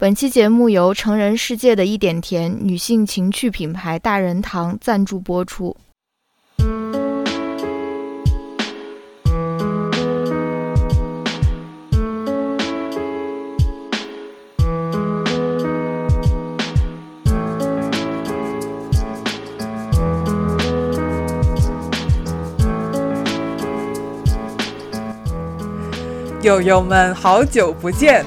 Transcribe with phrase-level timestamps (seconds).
[0.00, 5.76] 本期节目由成人世界的一点甜女性情趣品牌大人堂赞助播出。
[26.40, 28.24] 友友们，好久不见！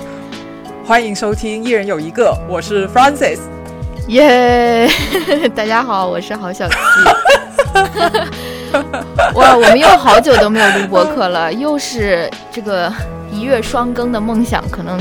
[0.86, 3.40] 欢迎收听《一人有一个》，我是 Francis。
[4.10, 4.86] 耶！
[5.56, 6.76] 大家好，我是郝小七。
[9.34, 12.92] 哇，我们又好久都没有录播客了，又是这个
[13.32, 15.00] 一月双更的梦想，可能。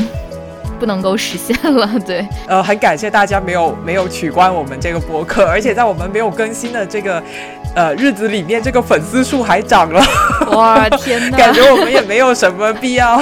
[0.78, 7.23] 不能够实现了， 对，呃，很感谢大家没有没有取关我们这个博客，而且在我们没有更新的这个
[7.74, 10.02] 呃日子里面，这个粉丝数还涨了，
[10.52, 13.20] 哇天哪， 感觉我们也没有什么必要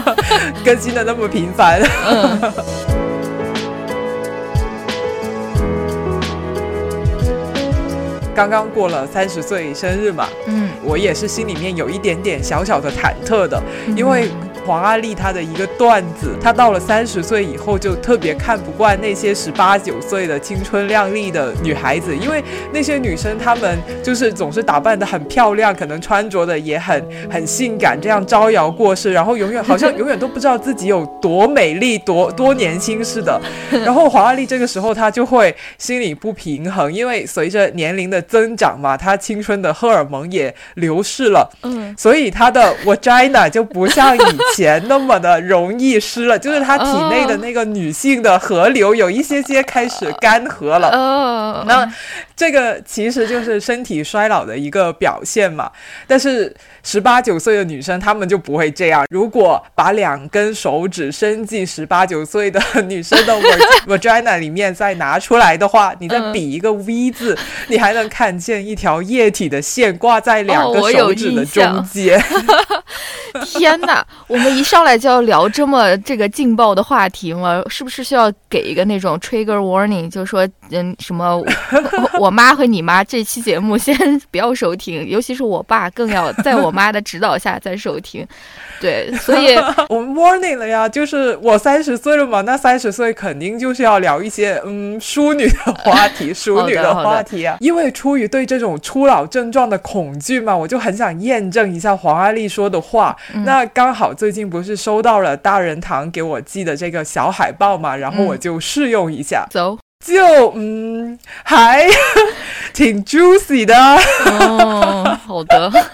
[0.64, 1.80] 更新的那么频繁。
[8.34, 13.62] 刚刚过了三十岁生日嘛，嗯，我也是心里面有一点点小小的忐忑的，
[13.96, 14.28] 因为。
[14.66, 33.40] 黄阿丽她的一个段子，她到了三十岁以后就特别看不惯那些十八九岁的青春靓丽的女孩子，因为那些女生她们就是总是打扮的很漂亮，可能穿着的也很很性感，这样招摇过市，然后永远好像永远都不知道自己有多美丽、多多年轻似的。
[33.84, 44.20] 然后黄阿丽这个时候她就会心里不平衡，因为随着年龄的增长嘛，她青春的荷尔蒙也流逝了，嗯，所以她的 vagina 就不像以。
[44.56, 51.64] 钱那么的容易湿了，就是他体内的那个女性的河流有一些些开始干涸了。
[51.66, 51.86] 那
[52.34, 55.70] 这个其实就是身体衰老的一个表现嘛。
[56.06, 56.54] 但是
[56.86, 59.04] 十八九岁的女生她们就不会这样。
[59.10, 63.34] 如果把两根手指伸进十八九岁的女生的
[63.86, 67.36] vagina 里面再拿出来的话，你再比一个 V 字，
[67.68, 72.20] 你还能看见一条液体的线挂在两个手指的中间。
[73.44, 74.56] 天哪，我们。
[74.56, 77.62] 一上来就要聊这么这个劲爆的话题吗？
[77.68, 81.38] 是不是需要给一个那种 trigger warning，就是说，嗯，什么，
[82.18, 83.94] 我妈和你妈这期节目先
[84.30, 88.26] 不要收听，尤其是我爸更要在我妈的指导下在收听。
[88.78, 89.56] 对，所以
[89.88, 97.56] 我们 warning 了呀，就是我三十岁了嘛，那三十岁肯定就是要聊一些嗯淑女的话题， 淑女的话题啊。
[97.60, 103.16] 因为出于对这种初老症状的恐惧嘛，我就很想验证一下黄阿丽说的话。
[103.46, 111.88] 那刚好最近不是收到了大人堂给我寄的这个小海报嘛，然后我就试用一下，走，就嗯还
[112.74, 113.74] 挺 juicy 的。
[114.26, 115.72] 哦，好的。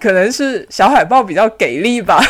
[0.00, 2.20] 可能是小海豹比较给力吧。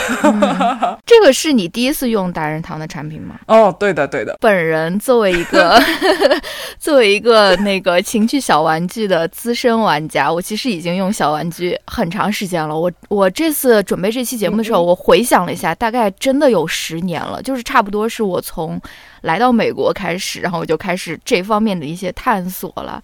[1.06, 3.36] 这个是你第一次用达人堂的产品吗？
[3.46, 4.36] 哦，对的，对的。
[4.38, 5.82] 本人作为一个
[6.78, 12.78] 作为一个那个情趣小玩具的资深玩家，我其实已经用小玩具很长时间了。
[12.78, 18.78] 我我这次准备这期节目的时候，我回想了一下，大概真的有十年了，就是差不多是我从
[19.22, 23.02] 来到美国开始，然后我就开始这方面的一些探索了。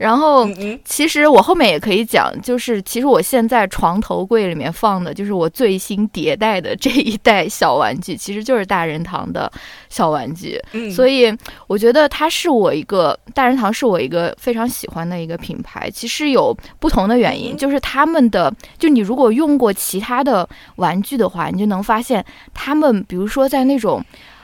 [0.00, 0.48] 然后，
[0.82, 9.52] 其实我后面也可以讲，就是其实我现在床头柜里面放的，就是我最新迭代的这一代小玩具，其实就是大人堂的
[9.90, 10.58] 小玩具。
[10.90, 11.30] 所以
[11.66, 15.90] 我觉得它是我一个大人堂是我一个非常喜欢的一个品牌。
[15.90, 22.24] 其实有不同的原因，就是他们的，就你如果用过其他的玩具的话，你就能发现
[22.54, 24.02] 他们，比如说在那种。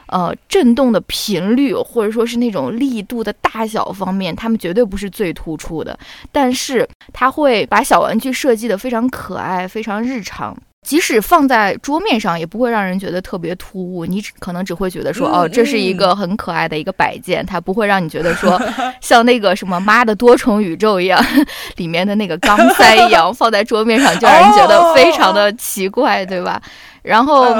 [0.08, 5.98] 呃，震动的频率或者说是那种力度的大小方面，他们绝对不是最突出的。
[6.30, 10.56] 但是，他会把小玩具设计的非常可爱、非常日常，
[10.86, 14.06] 即使放在桌面上，也不会让人觉得特别突兀。
[14.06, 18.56] 你只可能只会觉得说，哦，这是一个很可爱的一个摆件，它不会让你觉得说，
[19.00, 21.20] 像那个什么《妈的多重宇宙》一样，
[21.74, 26.62] 里面的那个钢塞一样放在桌面上，就让人觉得非常的奇怪，对吧？
[27.02, 27.54] 然后，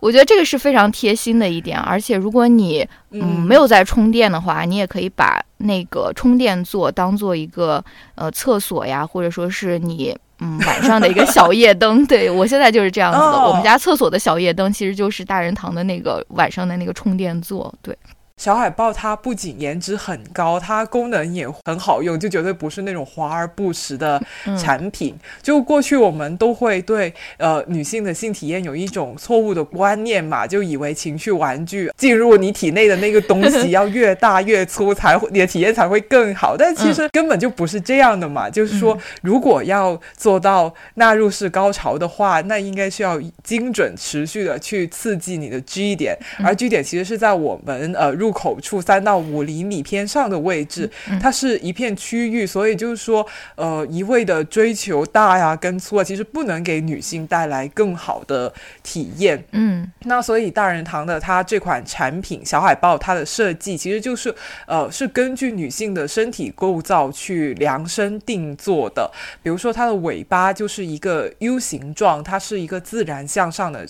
[0.00, 7.84] 我觉得这个是非常贴心的一点，而且如果你嗯没有在充电的话，你也可以把那个充电座当做一个
[8.16, 12.04] 呃厕所呀，或者说是你嗯晚上的一个小夜灯。
[12.06, 17.72] 对我现在就是这样子的，我们家厕所的小夜灯其实就是大人堂的那个晚上的那个充电座。
[17.80, 17.96] 对。
[18.42, 24.20] 小海豹它不仅颜值很高，它功能也很好用，就绝对不是那种华而不实的
[24.58, 25.14] 产品。
[25.40, 38.50] 就过去我们都会对呃女性的性体验有一种错误的观念嘛，就以为情趣玩具进入你体内的那个东西 要越大越粗才会你的体验才会更好，但其实根本就不是这样的嘛。
[38.50, 50.90] 就是说，如果要做到纳入式高潮的话，那应该是要精准持续的去刺激你的 G 点，而 G 点其实是在我们呃入口处三到五厘米偏上的位置，
[51.20, 58.52] 它是一片区域，所以就是说，呃，一味的追求大呀跟粗啊，其实不能给女性带来更好的
[58.82, 59.44] 体验。
[59.52, 64.34] 嗯，那所以大人堂的它这款产品小海豹，它的设计其实就是
[64.66, 69.10] 呃是根据女性的身体构造去量身定做的。
[69.42, 73.86] 比如说它的尾巴就是一个 U 形状，它是一个自然向上的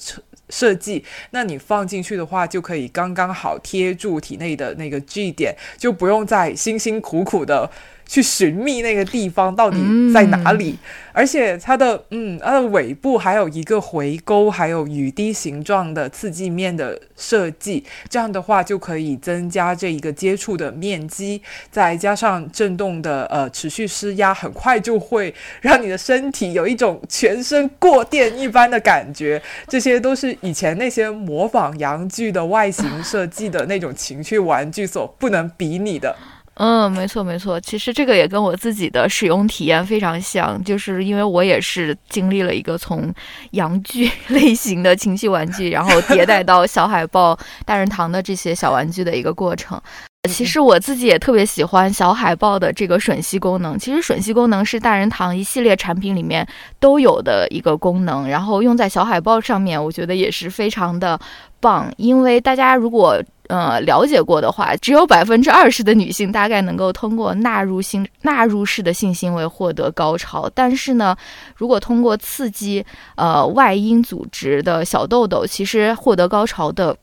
[0.53, 7.71] 设计，那你放进去的话，就可以刚刚好贴住体内的那个 G 点，就不用再辛辛苦苦的。
[8.13, 9.79] 去寻觅那个地方到底
[10.13, 10.77] 在哪里，
[11.15, 29.41] 而且它的嗯，它的尾部还有一个回勾，还有雨滴形状的刺激面的设计，这样的话就可以增加这一个接触的面积，再加上震动的呃持续施压，很快就会让你的身体有一种全身过电一般的感觉。
[29.67, 36.15] 这些都是以前那些模仿洋具的外形设计的那种情趣玩具所不能比拟的。
[36.55, 43.13] 嗯，没错没错，其实这个也跟我自己的使用体验非常像，就是因为我也是经历了一个从
[43.53, 49.81] 洋具 类型的情绪玩具，然后迭代到小海豹、大人堂的这些小玩具的一个过程。
[50.29, 53.77] 其实我自己也特别喜欢小海豹的这个吮吸功能。
[53.77, 56.47] 其实吮吸功能是大人堂一系列产品里面
[56.79, 61.19] 都有的一个功能，然后用在小海豹上面，我觉得也是非常的
[61.59, 61.93] 棒。
[61.97, 71.17] 因为大家如果呃了解过的话，只有百分之二十的女性大概能够通过纳入性纳入式的性行为获得高潮，但是呢，
[71.57, 72.87] 如果通过刺激
[73.17, 76.97] 呃外阴组织的小豆豆，其实获得高潮的。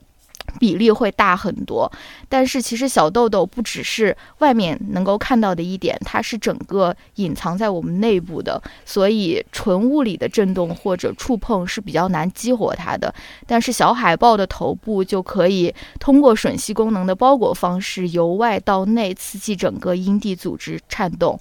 [0.60, 1.92] 比例会大很多，
[2.28, 13.14] 但是其实小豆豆不只是外面能够看到的一点，它是整个隐藏在我们内部的，所以纯物理的震动或者触碰是比较难激活它的。
[13.46, 21.40] 但是小海豹的头部就可以通过吮吸功能的包裹方式，由外到内刺激整个阴蒂组织颤动。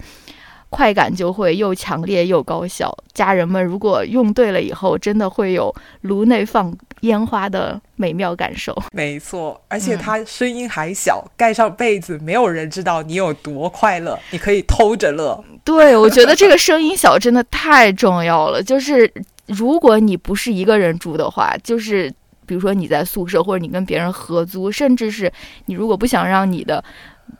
[0.69, 6.71] 快感就会又强烈又高效，家人们如果用对了以后，真的会有颅内放
[7.01, 8.75] 烟花的美妙感受。
[8.91, 15.43] 没错，而且它声音还小，盖上被子，没有人知道你有多快乐，你可以偷着乐。
[15.63, 18.61] 对，我觉得这个声音小真的太重要了。
[18.61, 19.11] 就是
[19.47, 22.13] 如果你不是一个人住的话，就是
[22.45, 25.31] 比如说你在宿舍，或者你跟别人合租，甚至是
[25.65, 26.83] 你如果不想让你的。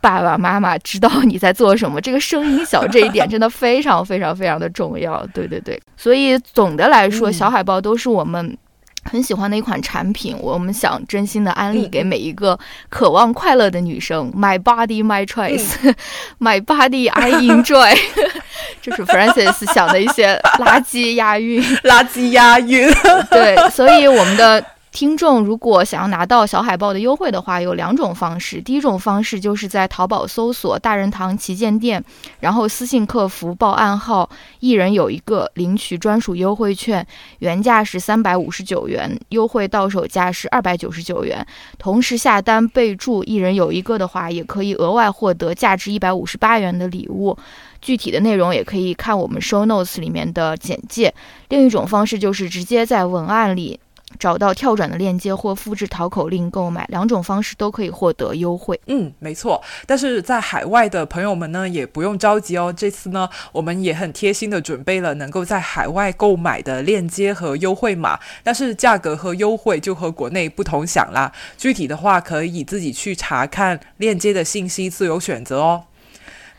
[0.02, 5.26] 爸爸妈妈知道你在做什么，这个声音小这一点真的非常非常非常的重要。
[5.34, 8.58] 对对对，所以总的来说，小海豹都是我们
[9.04, 10.38] 很喜欢的一款产品。
[10.40, 12.58] 我们想真心的安利给每一个
[12.90, 14.32] 渴望快乐的女生。
[14.34, 15.74] My body, my choice.
[16.40, 17.98] My body, I enjoy.
[18.82, 22.90] 这是 Francis 想的一些垃圾押韵， 垃圾押韵。
[23.30, 24.64] 对，所以我们的。
[24.92, 28.60] 听众如果想要拿到小海豹的优惠的话，有两种方式。
[28.60, 32.04] 第一种方式就是在淘宝搜索“大人堂旗舰店”，
[32.42, 34.28] 然后私信客服报暗号，
[34.60, 37.06] 一人有一个，领取专属优惠券，
[37.38, 41.46] 原价是三百五十九元，优惠到手价是二百九十九元。
[41.78, 47.38] 同时下单备注“一人有一个”的话，也可以额外获得价值一百五十八元的礼物。
[47.80, 51.14] 具体的内容也可以看我们 show notes 里面的简介。
[51.48, 53.80] 另一种方式就是直接在文案里。
[54.20, 58.80] 找到跳转的链接或复制淘口令购买，两种方式都可以获得优惠。
[58.88, 59.62] 嗯，没错。
[59.88, 62.72] 但是在海外的朋友们呢，也不用着急哦。
[62.76, 71.32] 这次呢，我们也很贴心的准备了能够在海外购买的链接和优惠码，但是价格和优惠就和国内不同享啦。
[71.58, 75.84] 具体的话，可以自己去查看链接的信息，自由选择哦。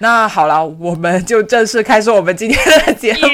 [0.03, 3.21] 那好了，我们就正式开始我们今天的节目。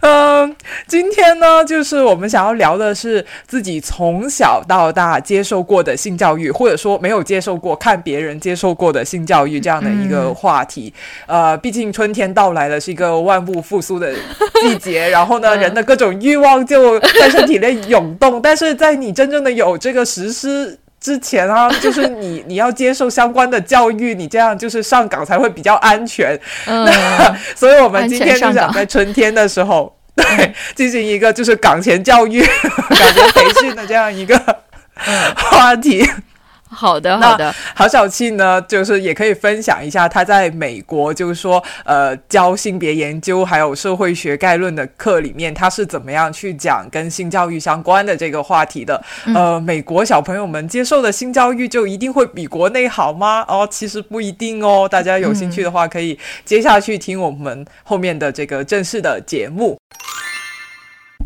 [0.02, 0.54] 嗯，
[0.86, 10.92] 今天呢，就是我们想要聊的是自己从小到大接受过的性教育，或者说没有接受过、看别人接受过的性教育这样的一个话题。
[11.26, 14.12] 呃，毕竟春天到来了，是一个万物复苏的
[14.60, 18.42] 季节，然后呢，人的各种欲望就在身体内涌动。
[18.42, 20.78] 但是在你真正的有这个实施。
[21.04, 26.40] 之前啊，就是你你要接受相关的教育，你这样就是上岗才会比较安全。
[26.64, 26.90] 嗯，
[27.54, 32.40] 所以我们今天就想在春天的时候， 对，进行一个就是岗前教育、
[32.88, 34.34] 岗前培训的这样一个
[35.36, 36.08] 话题。
[36.74, 37.54] 好的，好的。
[37.74, 49.00] 郝小庆呢，就是也可以分享一下他在美国，就是说，呃，教性别研究还有社会学概论的课里面，他是怎么样去讲跟性教育相关的这个话题的。
[49.34, 53.44] 呃，美国小朋友们接受的性教育就一定会比国内好吗？
[53.48, 54.88] 哦，其实不一定哦。
[54.90, 59.76] 大家有兴趣的话，可以接下去听我们后面的这个正式的节目。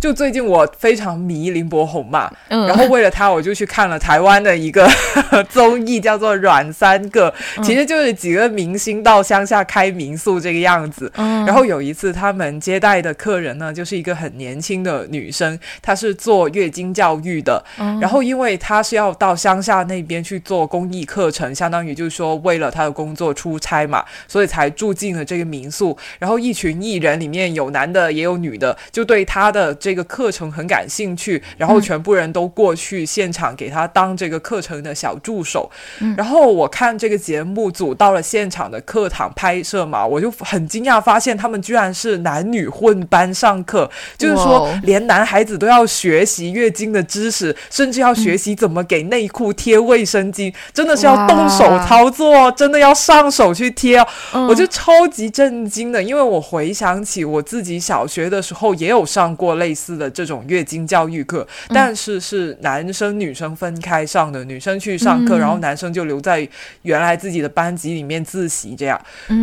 [0.01, 4.89] 就最近我非常迷林柏宏嘛，然后为了他，我就去看了台湾的一个
[5.51, 7.33] 综艺，叫做《软三个》，
[7.65, 11.11] 其实就是几个明星到乡下开民宿这个样子。
[11.17, 17.63] 然后有一次他们接待的客人呢，就是一个很年轻的女生，她是做月经教育的。
[18.01, 25.97] 然后因为她是要到乡下那边去做公益课程，相当于就是说为了她的工作出差嘛，所以才住进了这个民宿。
[26.21, 29.77] 然后一群艺人里面有男的也有女的，就对她的。
[29.88, 35.71] 这个课程很感兴趣，然后全部人都过去现场给他当这个课程的小助手。
[36.17, 54.05] 然后我看这个节目组到了现场的课堂拍摄嘛，我就很惊讶，发现他们居然是男女混班上课，就是说连男孩子都要学习月经的知识，甚至要学习怎么给内裤贴卫生巾，真的是要动手操作，真的要上手去贴。
[54.33, 59.78] 我就超级震惊的，因为我回想起我自己小学的时候也有上过类。
[59.79, 66.47] 似的这种月经教育课，但是是男生女生分开上的，女生去上课，然后男生就留在
[66.83, 69.01] 原来自己的班级里面自习这样。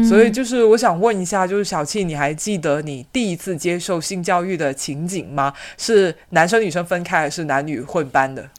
[0.08, 5.54] 所以就是我想问一下，就是小庆，你还记得你第一次接受性教育的情景吗？
[5.78, 8.50] 是男生女生分开，还是男女混班的？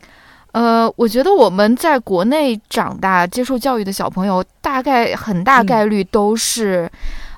[0.52, 6.90] 呃，我觉得我们在国内长大接受教育的小朋友，大概很大概率都是，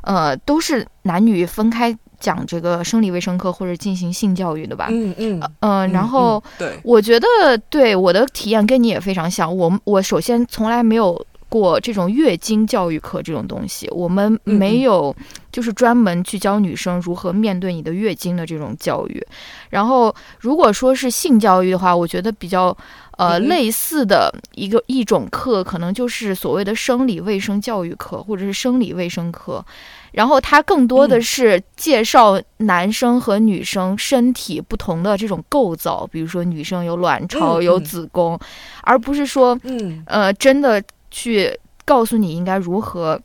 [0.02, 1.96] 呃，都是男女分开。
[2.20, 7.26] 讲这个生理卫生课或者进行性教育的吧，嗯嗯嗯，然后对，我觉得
[7.70, 9.56] 对我的体验跟你也非常像。
[9.56, 15.14] 我我首先从来没有过这种月经教育课这种东西，我们没有
[15.50, 19.26] 就是专门去教女生如何面对你的月经的这种教育。
[19.70, 22.76] 然后如果说是性教育的话，我觉得比较
[23.16, 29.64] 呃类似的一个一种课，可能就是所谓的生理卫生教育课或者是生理卫生课。
[30.12, 38.38] 然后它更多的是介绍男生和女生身体不同的这种构造，比如说女生有卵巢、有子宫，
[38.82, 39.58] 而不是说，
[40.06, 43.20] 呃，真的去告诉你应该如何。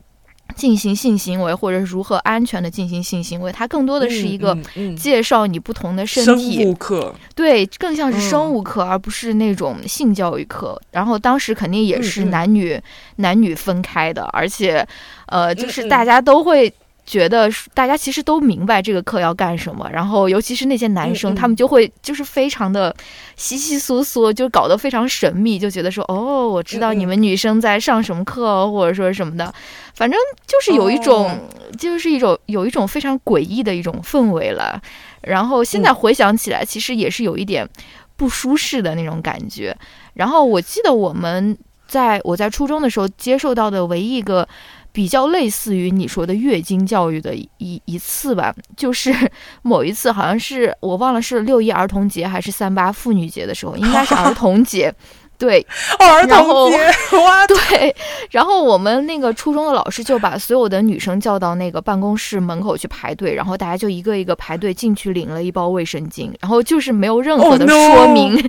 [0.54, 4.56] 进行性行为，或者是如何安全的进行性行为，它更多的是一个
[4.96, 6.56] 介绍你不同的身体。
[6.56, 10.80] 生物课对，更像是生物课，而不是那种性教育课。
[10.92, 12.80] 然后当时肯定也是男女
[13.16, 14.86] 男女分开的，而且，
[15.26, 16.72] 呃，就是大家都会。
[17.06, 22.94] 觉得大家其实都明白这个课要干什么，然后尤其是那些男生，他们就会就是非常的
[23.36, 29.54] 稀稀疏疏，就搞得非常神秘，就觉得说哦，我知道你们女生在上什么课，或者说什么的，
[29.94, 31.38] 反正就是有一种，
[31.78, 34.80] 就是一种有一种非常诡异的一种氛围了。
[35.20, 37.68] 然后现在回想起来，其实也是有一点
[38.16, 39.76] 不舒适的那种感觉。
[40.14, 41.56] 然后我记得我们
[41.86, 44.48] 在我在初中的时候接受到的唯一一个。
[44.94, 49.12] 比较类似于你说的月经教育的一一次吧， 就是
[49.62, 54.94] 某一次好像是我忘了是六一儿童节还是三八妇女节的时候，应该是 儿童节，
[55.36, 55.66] 对，
[55.98, 56.78] 儿童节，
[57.48, 57.96] 对，
[58.30, 68.40] 然后我们那个初中的老师就把所有的女生叫到那个办公室门口去排队，然后大家就一个一个排队进去领了一包卫生巾，然后就是没有任何的说明，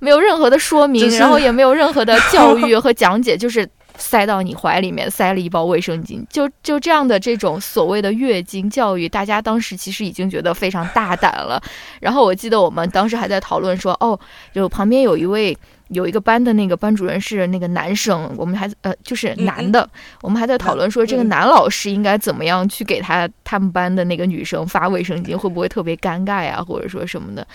[0.00, 3.66] 没有任何的说明，然后也没有任何的教育和讲解，就是。
[3.98, 11.62] 塞到你怀里面，塞了一包卫生巾，就就这样的这种所谓的月经教育，大家当时其实已经觉得非常大胆了。
[12.00, 14.18] 然后我记得我们当时还在讨论说，哦，
[14.54, 15.54] 就旁边有一位。
[15.88, 19.88] 有一个班的那个班主任是那个男生，我们还呃就是男的，
[20.22, 27.46] 我们还在讨论说这个男老师应该怎么样去给他他们班的那个女生发卫生巾，会不会特别尴尬呀，或者说什么的，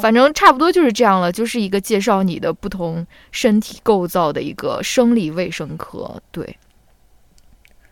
[0.00, 6.56] 反正差不多就是这样了，就是一个介绍你的不同身体构造的一个生理卫生课，对。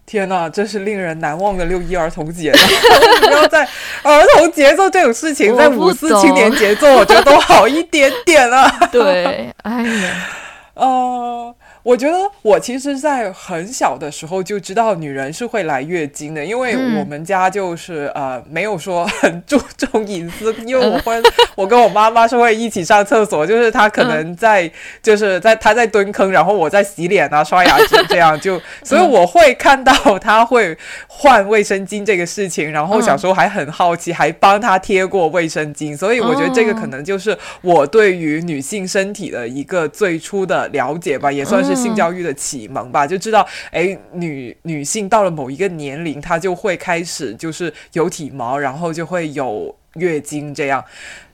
[0.07, 2.53] 天呐，真是令人难忘的六一儿童节！
[3.21, 3.69] 不要在
[4.03, 8.73] 儿童节做这种事情，在五四青年节做，我觉得都好一点点了。
[8.93, 10.27] 对，哎呀，
[10.75, 11.55] 哦。
[11.87, 21.15] 我觉得我其实，在很小的时候就知道女人是会来月经的，因为我们家就是呃没有说很注重隐私，因为我会
[21.55, 24.69] 我跟我妈妈是会一起上厕所，就是她可能在
[25.01, 27.79] 就是在她在蹲坑，然后我在洗脸啊刷牙
[28.09, 30.77] 这样就， 所以我会看到她会
[31.07, 41.76] 换卫生巾这个事情，然后小时候还很好奇，还帮她贴过卫生巾，所以我觉得这个可能就是我对于女性身体的一个最初的了解吧，也算是。
[41.77, 50.85] 性教育的启蒙吧，就知道，哎，女女性到了某一个年龄，她就会开始就是有体毛，然后就会有月经这样。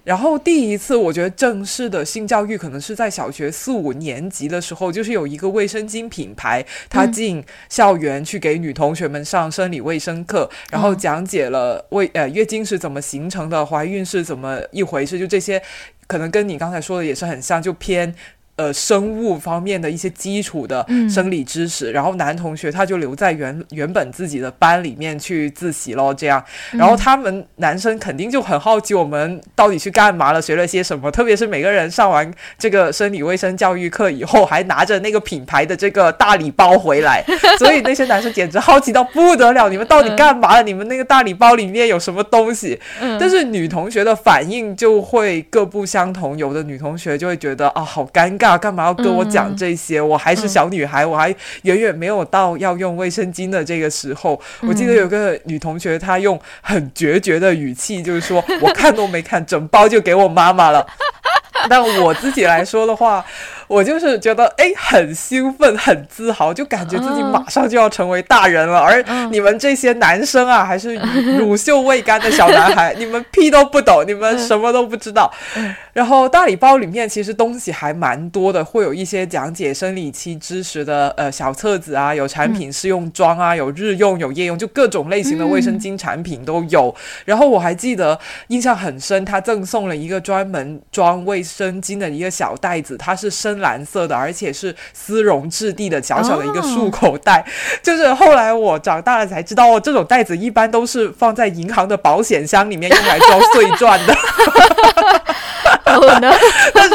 [0.05, 15.63] 然后第一次我觉得正式的性教育可能是在小学四五年级的时候，就是有一个卫生巾品牌，他进校园去给女同学们上生理卫生课，然后讲解了卫呃月经是怎么形成的，怀孕是怎么一回事，就这些，
[16.09, 18.13] 可能跟你刚才说的也是很像，就偏。
[18.57, 37.25] 呃，生物方面的一些基础的生理知识，然后男同学他就留在原原本自己的班里面去自习咯，这样，然后他们男生肯定就很好奇我们到底去干嘛了，学了些什么，特别是每个人上完这个生理卫生教育课以后，还拿着那个品牌的这个大礼包回来，
[37.59, 40.63] 所以那些男生简直好奇到不得了，你们到底干嘛了？
[40.63, 42.79] 你们那个大礼包里面有什么东西？
[43.19, 48.42] 但是女同学的反应就会各不相同，有的女同学就会觉得啊，好尴尬。
[48.59, 50.01] 干嘛要跟我讲这些？
[50.01, 54.41] 我还是小女孩，我还远远没有到要用卫生巾的这个时候。
[54.63, 60.87] 我记得有个女同学，她用很决绝的语气，就是说：“我看都没看，整包就给我妈妈了。
[61.69, 63.25] ”但我自己来说的话。
[63.73, 68.79] 我就是觉得哎，很兴奋，很自豪，就感觉自己马上就要成为大人了。
[68.79, 70.95] 而你们这些男生啊，还是
[71.39, 75.33] 乳臭未干的小男孩，你们屁都不懂，你们什么都不知道。
[75.95, 86.95] 然后大礼包里面其实东西还蛮多的，会有一些讲解生理期知识的呃小册子啊，有产品试用装啊，有日用有夜用，就各种类型的卫生巾产品都有。
[87.25, 93.62] 然后我还记得印象很深，他赠送了一个专门装卫生巾的一个小袋子，它是深。
[93.63, 97.43] 蓝色的，而且是丝绒质地的小小的一个束口袋，
[97.83, 104.15] 就是后来我长大了才知道，这种袋子一般都是放在银行的保险箱里面用来装碎钻的。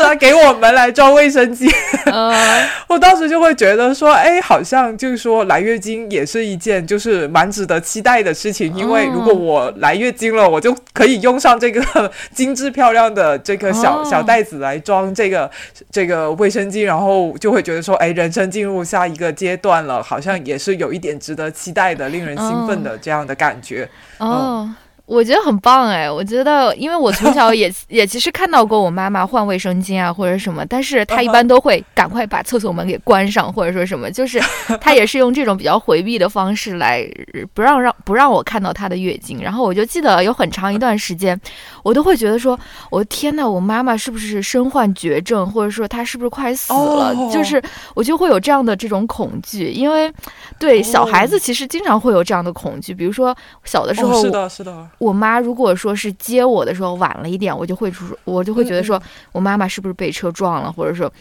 [0.07, 1.69] 他给我们来装卫生巾，
[2.87, 15.51] 我当时就会觉得说，哎，好像就是说来月经也是一件就是蛮值得期待的事情，因为如果我来月经了，我就可以用上这个 精致漂亮的这个小小袋子来装这个
[15.91, 23.89] 这个卫生巾，然后就会觉得说，哎，人生进入下一个阶段了，好像也是有一点值得期待的、令人兴奋的这样的感觉。
[24.19, 24.73] 哦。
[25.07, 26.11] 我觉得很棒哎！
[26.11, 34.37] 我觉得，因为我从小也 也其实看到过我妈妈换卫生巾啊或者什么，但是她一般都会赶快把厕所门给关上或者说什么，就是
[34.81, 37.09] 她也是用这种比较回避的方式来
[37.53, 39.41] 不让让不让我看到她的月经。
[39.41, 41.39] 然后我就记得有很长一段时间，
[41.83, 42.59] 我都会觉得说，
[42.91, 47.15] 我的天呐，我妈妈是不是身患绝症，或者说她是不是快死了？
[47.31, 47.63] 就是
[47.95, 50.11] 我就会有这样的这种恐惧，因为
[50.59, 54.85] 对小孩子其实经常会有这样的恐惧，比如说小的时候，是的，是的。
[54.97, 61.11] 我妈如果说是接我的时候晚了一点，我就会说，我就会觉得说我妈妈是不是被车撞了，或者说，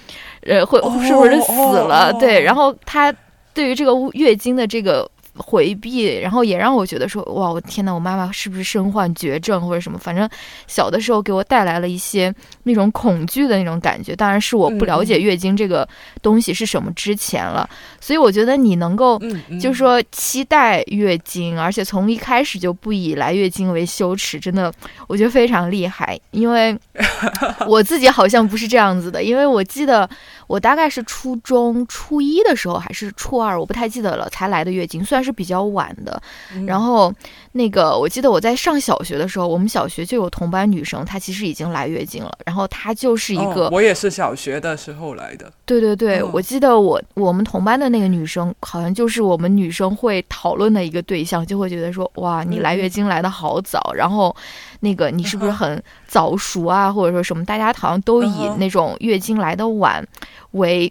[0.43, 2.12] 呃，会是不是死了？
[2.21, 3.15] 对，然后她
[3.53, 5.11] 对于这个月经的这个。
[5.37, 9.99] 回避，然后也让我觉得说，哇，我天呐，我妈妈是不是身患绝症或者什么？
[9.99, 10.29] 反正
[10.66, 14.16] 小的时候给我带来了一些那种恐惧的那种感觉。
[14.16, 15.87] 当然是我不了解月经这个
[16.22, 17.68] 东西是什么之前了。
[18.01, 19.20] 所以我觉得你能够，
[19.61, 24.72] 就是说期待月经，而且从一开始就不以来月经为羞耻，真的
[25.07, 26.18] 我觉得非常厉害。
[26.31, 26.75] 因为
[27.68, 30.09] 我自己好像不是这样子的，因为我记得
[30.46, 35.26] 我大概是初中初一的时候还是初二，我不太记得了，才来的月经，虽然。
[35.27, 36.19] 是比较晚的，
[36.67, 37.12] 然后
[37.53, 52.87] 那个我记得我在上小学的时候，我们小学就有同班女生，她其实已经来月经了，然后她就是一个，我也是小学的时候来的，对对对，我记得我我们同班的那个女生，好像就是我们女生会讨论的一个对象，就会觉得说，哇，你来月。
[52.87, 54.35] 经来的好早，然后
[54.79, 60.07] 那个你是不是很早熟啊，或者说什么，大家好像都以那种月经来的晚
[60.53, 60.91] 为。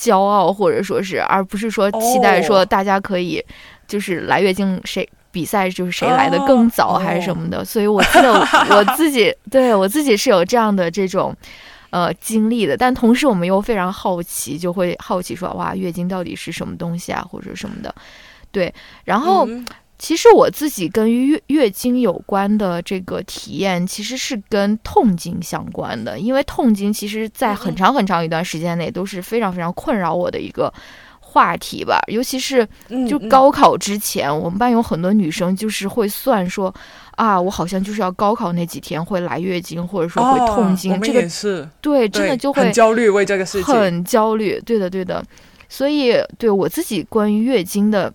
[0.00, 3.44] 骄傲，或者说是，而不是说期待说大家可以，
[3.86, 7.62] 就是来月经谁比赛就是谁来的更早还是什么的。
[7.62, 8.32] 所以我记得
[8.70, 11.36] 我自己对我自己是有这样的这种
[11.90, 17.94] 呃经历的，但同时我们又非常好奇，就会好奇说哇月经到底是什么东西啊，或者什么的。
[18.52, 18.72] 对，
[19.04, 19.46] 然后
[20.00, 30.72] 其实我自己跟月月经有关的这个体验，其实是跟痛经相关的，因为痛经其实在很长很长一段时间内都是非常非常困扰我的一个
[31.20, 32.00] 话题吧。
[32.06, 32.66] 尤其是
[33.06, 36.74] 就高考之前，我们班有很多女生就是会算说
[37.16, 40.98] 啊，我好像就是要高考那几天会来月经，或者说会痛经。
[41.02, 44.58] 这个是对，真的就会很焦虑为这个事情，很焦虑。
[44.64, 45.22] 对的，对的。
[45.68, 48.10] 所以对我自己关于月经的。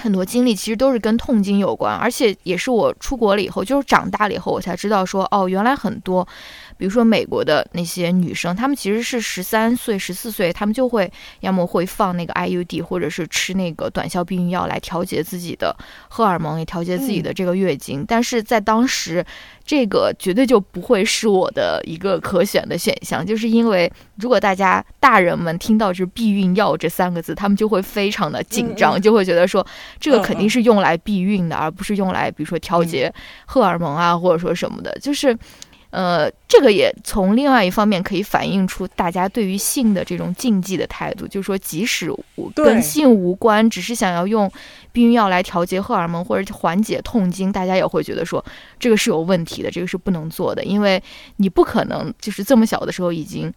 [0.00, 6.26] 很多经历其实都是跟痛经有关，而且也是我出国了以后，就是长大了以后，我才知道说，哦，原来很多，
[6.76, 11.10] 比如说美国的那些女生，她们其实是十三岁、十四岁，她们就会
[11.40, 15.74] 要么会放那个 IUD，或者是吃那个短效避孕药来调节自己的
[16.08, 18.04] 荷尔蒙，也调节自己的这个月经。
[18.06, 19.24] 但是在当时。
[19.68, 29.66] 这个绝对就不会是我的一个可选的选项，就是因为如果大家大人们听到就是避孕药这三个字，他们就会非常的紧张，就会觉得说
[29.98, 33.12] 这个肯定是用来避孕的，而不是用来比如说调节
[33.44, 35.36] 荷尔蒙啊，或者说什么的，就是。
[35.90, 42.12] 呃，这个也从另外一方面可以反映出大家对于性的这种禁忌的态度，就是说，即使
[42.54, 44.50] 跟性无关，只是想要用
[44.92, 48.44] 避孕药来调节荷尔蒙或者缓解痛经，大家也会觉得说
[48.78, 51.02] 这个是有问题的，这个是不能做的，因为
[51.36, 53.50] 你不可能就是这么小的时候已经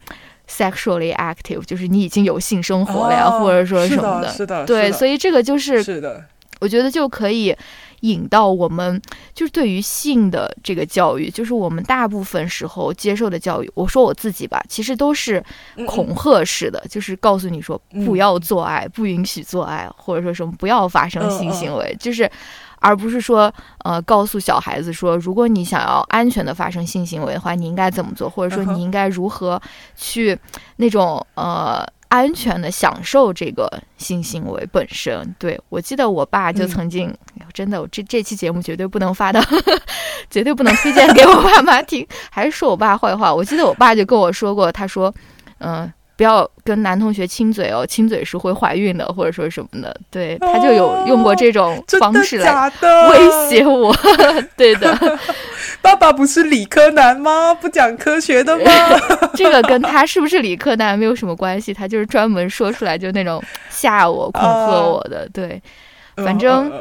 [0.48, 6.24] sexually active，就是你已经有性生活了呀，或者说什么的，是的，对，所以这个就是是的，
[6.62, 7.54] 我觉得就可以。
[8.02, 9.02] 引到我们
[9.34, 13.72] 就是对于性的这个教育，就是我们大部分时候接受的教育。
[13.74, 15.44] 我说我自己吧，其实都是
[15.88, 22.30] 恐吓式的，就是告诉你说不要做爱，不允许做爱，或者说什么不要发生性行为，就是
[22.80, 29.62] 而不是说呃告诉小孩子说，如果你想要安全的发生性行为的话，你应该怎么做，或者说你应该如何
[29.96, 30.38] 去
[30.78, 31.86] 那种呃。
[32.10, 37.12] 安全的享受这个性行为本身，对我记得我爸就曾经，
[37.54, 39.41] 真的，这这期节目绝对不能发到，
[40.30, 43.34] 绝对不能推荐给我爸妈听，还是说我爸坏话。
[43.34, 45.13] 我记得我爸就跟我说过，他说，
[45.60, 45.91] 嗯。
[46.19, 49.98] 不要跟男同学亲嘴哦，亲嘴是会怀孕的，或者说什么的。
[50.12, 52.69] 对他就有用过这种方式来
[53.10, 53.95] 威胁我。
[54.58, 55.17] 对的，
[55.82, 57.54] 爸爸不是理科男吗？
[57.54, 58.72] 不讲科学的吗？
[59.36, 65.28] 这个跟他是不是理科男没有什么关系，他就是专门说出来就那种吓我、恐吓我的。
[65.30, 65.62] 对，
[66.18, 66.72] 反正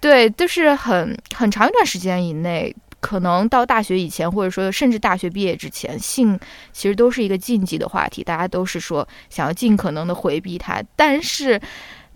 [0.00, 2.74] 对，就是很很长一段时间以内。
[2.98, 6.36] 可能到大学以前，或者说甚至大学毕业之前，性
[6.72, 10.82] 其实都是一个禁忌的话题，大家都是说想要尽可能的回避它。
[10.96, 11.60] 但是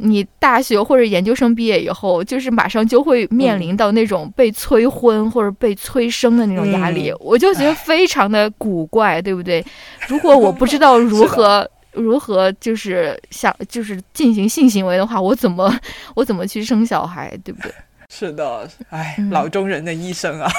[0.03, 9.65] 你大学或者研究生毕业以后，就是马上就会面临到那种被催婚或者被催生的那种压力，我就觉得非常的古怪，对不对？
[10.09, 15.77] 如果我不知道如何 如何就是想就是进行性行为的话，我怎么
[16.15, 17.73] 我怎么去生小孩，对不对？
[18.13, 20.51] 是的，哎，老中人的一生啊，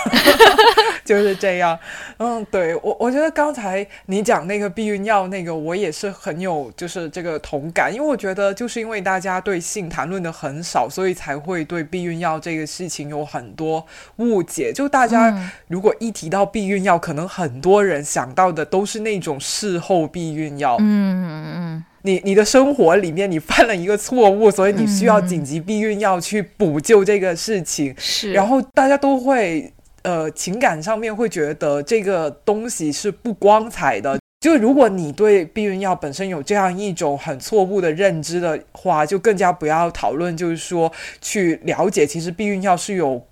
[1.03, 1.77] 就是这样。
[2.17, 13.85] 嗯，对我，我觉得刚才你讲那个避孕药那个，我也是很有就是这个同感，因为我觉得就是因为大家对性谈论的很少，所以才会对避孕药这个事情有很多
[14.15, 14.71] 误解。
[14.71, 20.77] 就大家如果一提到避孕药，可能很多人想到的都是那种事后避孕药。
[20.79, 21.85] 嗯嗯嗯。
[22.03, 27.93] 你你的生活里面你犯了一个错误，所以你需要紧急避孕药去补救这个事情。
[27.97, 29.71] 是，然后大家都会
[30.03, 34.19] 呃情感上面会觉得这个东西是不光彩的。
[34.39, 43.23] 就如果你对避孕药本身有这样一种很错误的认知的话，就更加不要讨论，就是说去了解，其实避孕药是有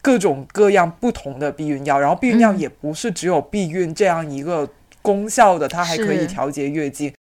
[0.00, 4.68] 各种各样不同的避孕药，然后避孕药也不是只有避孕这样一个
[5.02, 7.12] 功效的，它还可以调节月经。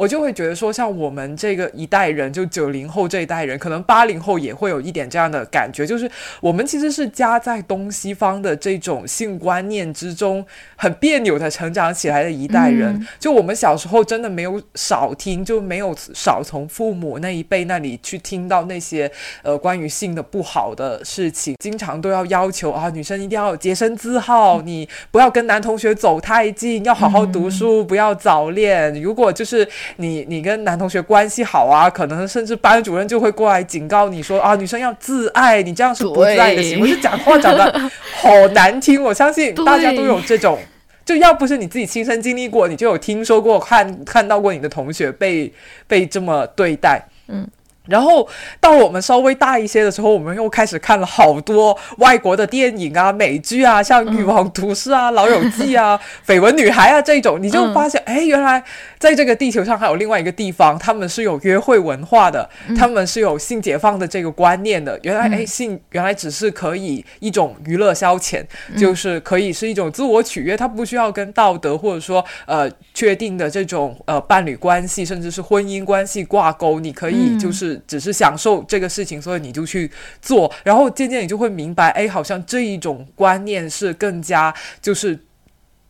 [0.00, 6.10] 我就会觉得说，像我们这个一代人，就九零后这一代人，可能八零后也会有一点这样的感觉，就是
[6.40, 10.42] 我们其实是夹在东西方的这种性观念之中，
[10.74, 13.06] 很别扭的成长起来的一代人。
[13.18, 19.10] 就我们小时候真的没有少听，就没有少从父母那一辈那里去听到那些
[19.42, 28.98] 呃关于性的不好的事情，经常都要要求啊，女生一定要洁身自好，你不要跟男同学走太近，要好好读书，不要早恋。
[29.02, 39.02] 如果就是你你跟男同学关系好啊，可能甚至班主任就会过来警告你说啊，女生要自爱，你这样是不自爱的行为，就讲话讲的好难听。
[39.02, 40.58] 我相信大家都有这种，
[41.04, 45.52] 就要不是你自己亲身经历过，你就有听说过看看到过你的同学被
[45.86, 47.02] 被这么对待。
[47.28, 47.46] 嗯。
[47.90, 48.26] 然后
[48.60, 56.00] 到了我们稍微大一些的时候，我们又开始看了好多外国的电影啊、美剧啊，像《女王都市》啊、《老友记》啊、
[56.32, 58.62] 《绯闻女孩》啊这种，你就发现，哎，原来
[58.98, 62.48] 在这个地球上还有另外一个地方，他们是有约会文化的，
[62.78, 64.98] 他们是有性解放的这个观念的。
[65.02, 68.44] 原来，哎，性原来只是可以一种娱乐消遣，
[68.78, 77.79] 就是可以是一种自我取悦，它不需要跟道德或者说呃确定的这种呃伴侣关系，甚至是婚姻关系挂钩，你可以就是。
[77.86, 79.90] 只是享受这个事情，所以你就去
[80.20, 85.18] 做，然后渐渐你就会明白，哎，好像这一种观念是更加就是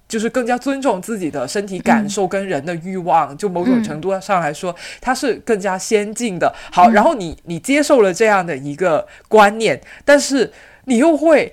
[0.09, 6.55] 就是更加尊重自己的身体感受跟人的欲望，就某种程度上来说，它是更加先进的。
[6.73, 10.53] 好，然后你你接受了这样的一个观念，但是
[10.85, 11.53] 你又会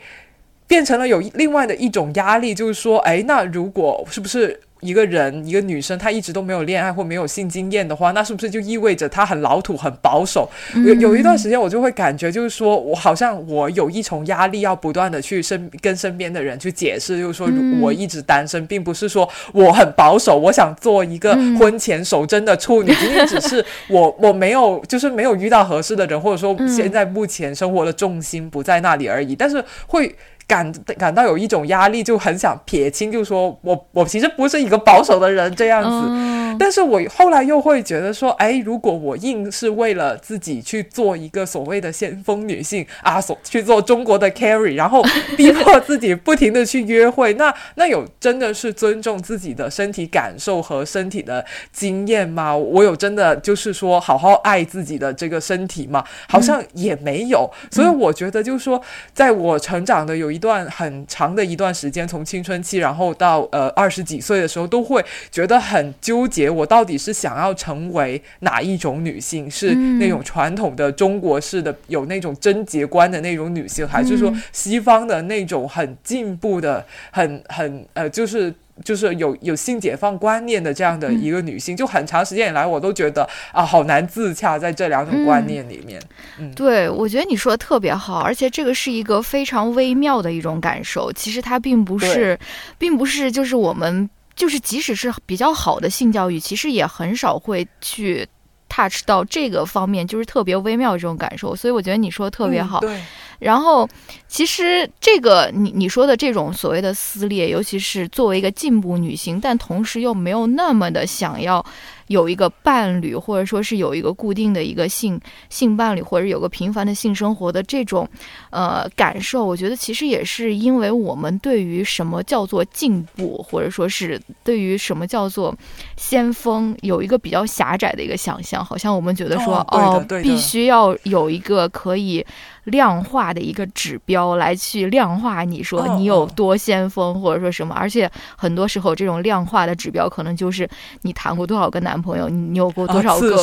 [0.65, 4.61] 变成了有另外的一种压力，就是说，哎，那如果是不是？
[4.81, 10.49] 一个人，一个女生，她一直都没有恋爱或没有性经验的话，那是不是就意味着她很老土、很保守？
[10.85, 17.49] 有有一段时间，我就会感觉，就是说我好像我有一重压力，要不断的去身跟身边的人去解释，就是说
[17.81, 30.15] 我一直单身，并不是说我很保守，我想做一个婚前守贞的处女，仅仅只是我 我没有就是没有遇到合适的人，或者说现在目前生活的重心不在那里而已，但是会。
[30.47, 45.03] 感感到有一种压力，就很想撇清，就说我我其实不是一个保守的人这样子，但是我后来又会觉得说，哎，如果我硬是为了自己去做一个所谓的先锋女性啊，所去做中国的 carry，然后
[45.35, 52.55] 逼迫自己不停的去约会， 那那有真的是尊重自己的身体感受和身体的经验吗？
[52.55, 56.01] 我有真的就是说好好爱自己的这个身体吗？
[56.29, 58.81] 好像也没有，所以我觉得就是说，
[59.13, 60.36] 在我成长的有一。
[60.37, 66.47] 一段很长的一段时间，从青春期，然后到呃二十几岁的时候，都会觉得很纠结。
[66.47, 69.49] 我到底是想要成为哪一种女性？
[69.49, 78.53] 是那种传统的中国式的有那种贞洁观的那种女性，还是说西方的那种很进步的、很很呃，就是。
[78.83, 86.01] 就是有有性解放观念的这样的一个女性，就很长时间以来，我都觉得啊，好难自洽在这两种观念里面。
[86.39, 91.11] 嗯，对，我觉得你说的特别好，而且这个是一个非常微妙的一种感受。
[91.13, 92.39] 其实它并不是，
[92.77, 98.27] 并不是就是我们就是即使是比较好的性教育，其实也很少会去
[98.69, 101.55] touch 到这个方面，就是特别微妙的这种感受。
[101.55, 102.79] 所以我觉得你说的特别好。
[102.79, 103.01] 对。
[103.39, 103.87] 然后，
[104.27, 111.65] 其实这个你你说的这种所谓的撕裂，尤其是作为一个进步女性，但同时又没有那么的想要。
[112.07, 115.19] 有一个伴侣，或者说是有一个固定的一个性
[115.49, 118.07] 性伴侣，或者有个频繁的性生活的这种，
[118.49, 125.53] 呃，感受，我觉得其实也是因为我们对于什么叫做进步，或者说是对于什么叫做
[125.97, 132.25] 先锋，有一个比较狭窄的一个想象，好像我们觉得说，哦，必须要有一个可以
[132.67, 140.69] 量化的一个指标来去量化你说你有多先锋，或者说什么，而且很多时候这种量化的指标可能就是
[141.01, 141.97] 你谈过多少个男。
[141.97, 143.37] 朋友，你有过多少个？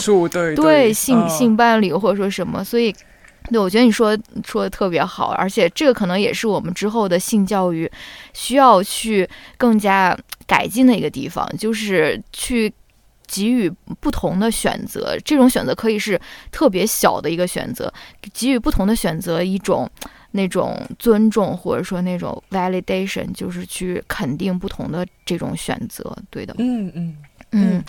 [0.54, 2.62] 对对，性性伴侣或者说什么？
[2.62, 2.94] 所以，
[3.50, 7.90] 对我觉得你说说的特别好，而且这个可能也是我们之后的性教育
[8.32, 12.72] 需要去更加改进的一个地方，就是去
[13.26, 15.16] 给予不同的选择。
[15.24, 17.92] 这种选择可以是特别小的一个选择，
[18.32, 19.88] 给予不同的选择一种
[20.32, 26.16] 那种尊重，或者说那种 validation，就是去肯定不同的这种选择。
[26.30, 27.16] 对的，嗯嗯。
[27.56, 27.80] 嗯，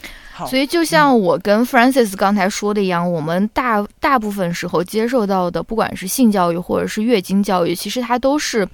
[0.48, 8.68] 所以就像我跟 Francis 刚才说的一样，我们大大部分时候接受到的，不管是性教育或者是月经教育，其实它都是。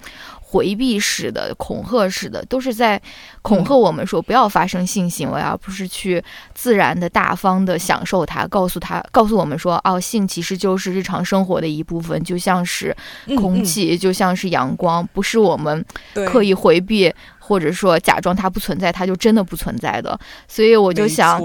[0.52, 3.00] 回避式的、恐吓式的，都是在
[3.40, 8.46] 恐吓我们说不要发生性行为，而不是去自然的、大方的享受它。
[8.48, 12.94] 告诉他，告诉我们说，哦，性其实就是日常生活的一部分，就像是
[13.34, 15.82] 空气，就像是阳光，不是我们
[16.26, 20.20] 刻意回避或者说假装它不存在，它就真的不存在的。
[20.46, 21.40] 所以我就想。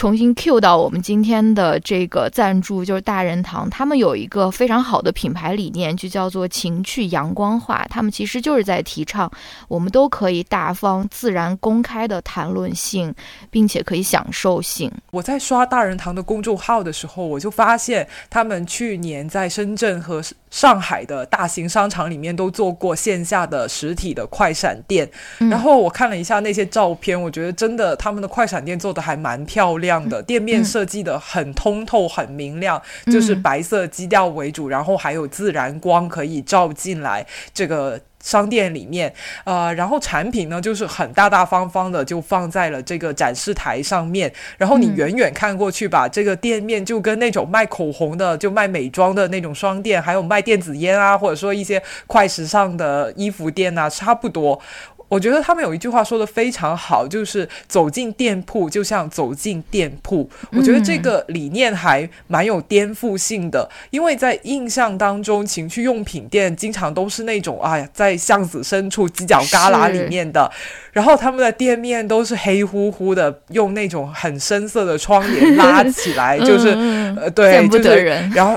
[0.00, 7.86] 重新 Q 到我们今天的这个赞助，就是大人堂，他们有一个非常好的品牌理念，就叫做情趣阳光化。
[7.90, 9.30] 他们其实就是在提倡，
[9.68, 13.14] 我们都可以大方、自然、公开的谈论性，
[13.50, 14.90] 并且可以享受性。
[15.10, 25.06] 我在刷大人堂的公众号的时候，我就发现他们去年在深圳和上海的大型商场里面都做过线下的实体的快闪店。
[25.50, 29.90] 然后我看了一下那些照片，我觉得真的他们的快闪店做的还蛮漂亮。
[29.90, 39.12] 样的店面设计的很通透、很明亮，就是白色基调为主，然后还有自然光可以照进来这个商店里面，
[39.44, 54.60] 呃，然后产品呢就是很大大方方的就放在了这个展示台上面，然后你远远看过去吧，这个店面就跟那种卖口红的、就卖美妆的那种商店，还有卖电子烟啊，或者说一些快时尚的衣服店啊，差不多。
[55.10, 60.30] 我觉得他们有一句话说的非常好，就是走进店铺就像走进店铺。
[60.52, 70.48] 我觉得这个理念还蛮有颠覆性的，因为在印象当中，情趣用品店经常都是那种哎呀，在巷子深处犄角旮旯里面的，
[70.94, 76.68] 然后他们的店面都是黑乎乎的，用那种很深色的窗帘拉起来，就是
[77.20, 78.30] 呃对，见不得人。
[78.30, 78.56] 然后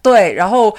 [0.00, 0.74] 对，然后。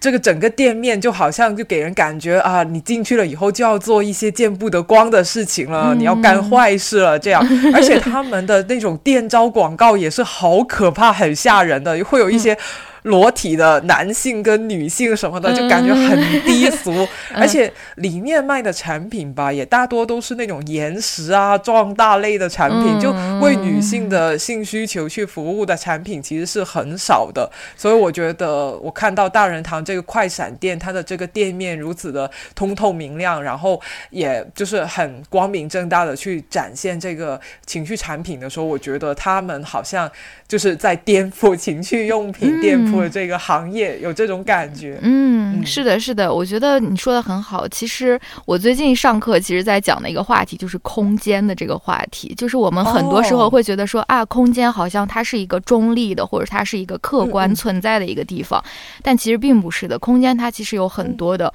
[0.00, 7.46] 这个整个店面就好像就给人感觉啊，你进去了以后就要做一些见不得光的事情了，你要干坏事了这样。
[7.74, 12.56] 而且他们的那种店招广告也是好可怕、很吓人的，会有一些。
[13.04, 23.10] 裸体的男性跟女性什么的，就感觉很低俗， 而且里面卖的产品吧，也大多都是那种延时啊、壮大类的产品，就
[23.40, 27.50] 为女性的性需求去服务的产品其实是很少的。
[27.74, 40.10] 所以我觉得，我看到大人堂这个快闪店，它的这个店面如此的通透明亮，然后也就是很光明正大的去展现这个情趣产品的时候，我觉得他们好像
[40.46, 42.89] 就是在颠覆情趣用品店。
[43.08, 47.66] 这个行业有这种感觉，嗯，是的，是的，我觉得你说的很好。
[47.68, 58.62] 其实我最近上课，其实在讲的一个话题就是空间的这个话题，就是我们很多时候会觉得说啊，空间好像它是一个中立的，或者它是一个客观存在的一个地方，
[59.02, 59.98] 但其实并不是的。
[59.98, 61.52] 空间它其实有很多的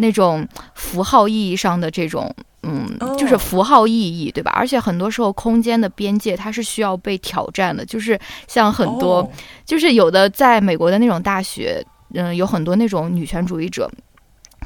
[0.00, 2.34] 那种符号意义上的这种。
[2.62, 4.52] 嗯，就是符号意义，对吧？
[4.54, 7.82] 而且很多时候，空间的边界它是需要被挑战的。
[7.86, 9.26] 就是像很多，
[9.64, 11.82] 就是有的在美国的那种大学，
[12.12, 13.90] 嗯，有很多那种女权主义者，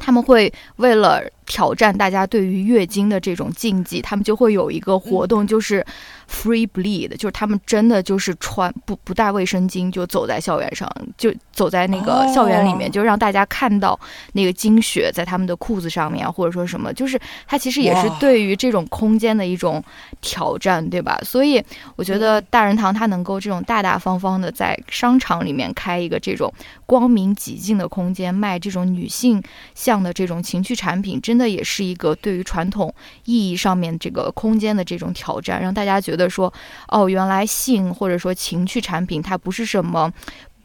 [0.01, 5.85] 他们会为了挑战大家对于月经的这种禁忌，他们就会有一个活动，就是。
[6.26, 13.96] Free bleed，就是他们真的就是穿不不带卫生巾就走在校园上，就走在那个校园里面，就让大家看到
[14.33, 19.85] 那个经血在他们的裤子上面，或者说什么，就是它其实也是对于这种空间的一种
[20.22, 21.20] 挑战，对吧？
[21.22, 21.62] 所以
[21.94, 26.50] 我觉得大人堂它能够这种大大方方的在商场里面开一个这种
[26.87, 29.42] 光明几净的空间，卖这种女性
[29.74, 32.94] 向的这种情趣产品，真的也是一个对于传统
[33.25, 36.25] 意义上面这个空间的这种挑战，让大家觉得。
[36.35, 36.53] 说
[36.88, 40.12] 哦，原来性或者说情趣产品，它不是什么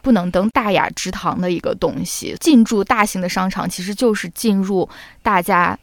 [0.02, 2.34] 不能登大雅之堂的一个东西。
[2.40, 4.88] 进驻大型的商场，其实就是进入
[5.22, 5.78] 大家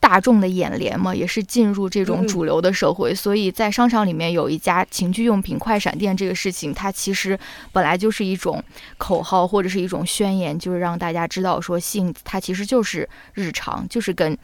[0.00, 3.14] 大众的眼帘嘛，也是进入这种主流的社会。
[3.14, 7.38] 所以在商场里面有一家情趣用品快闪店，这个事情它其实
[7.72, 8.62] 本来就是一种
[8.96, 14.36] 口号或者是一种宣言，就是让大家知道说性它其实就是日常，就是跟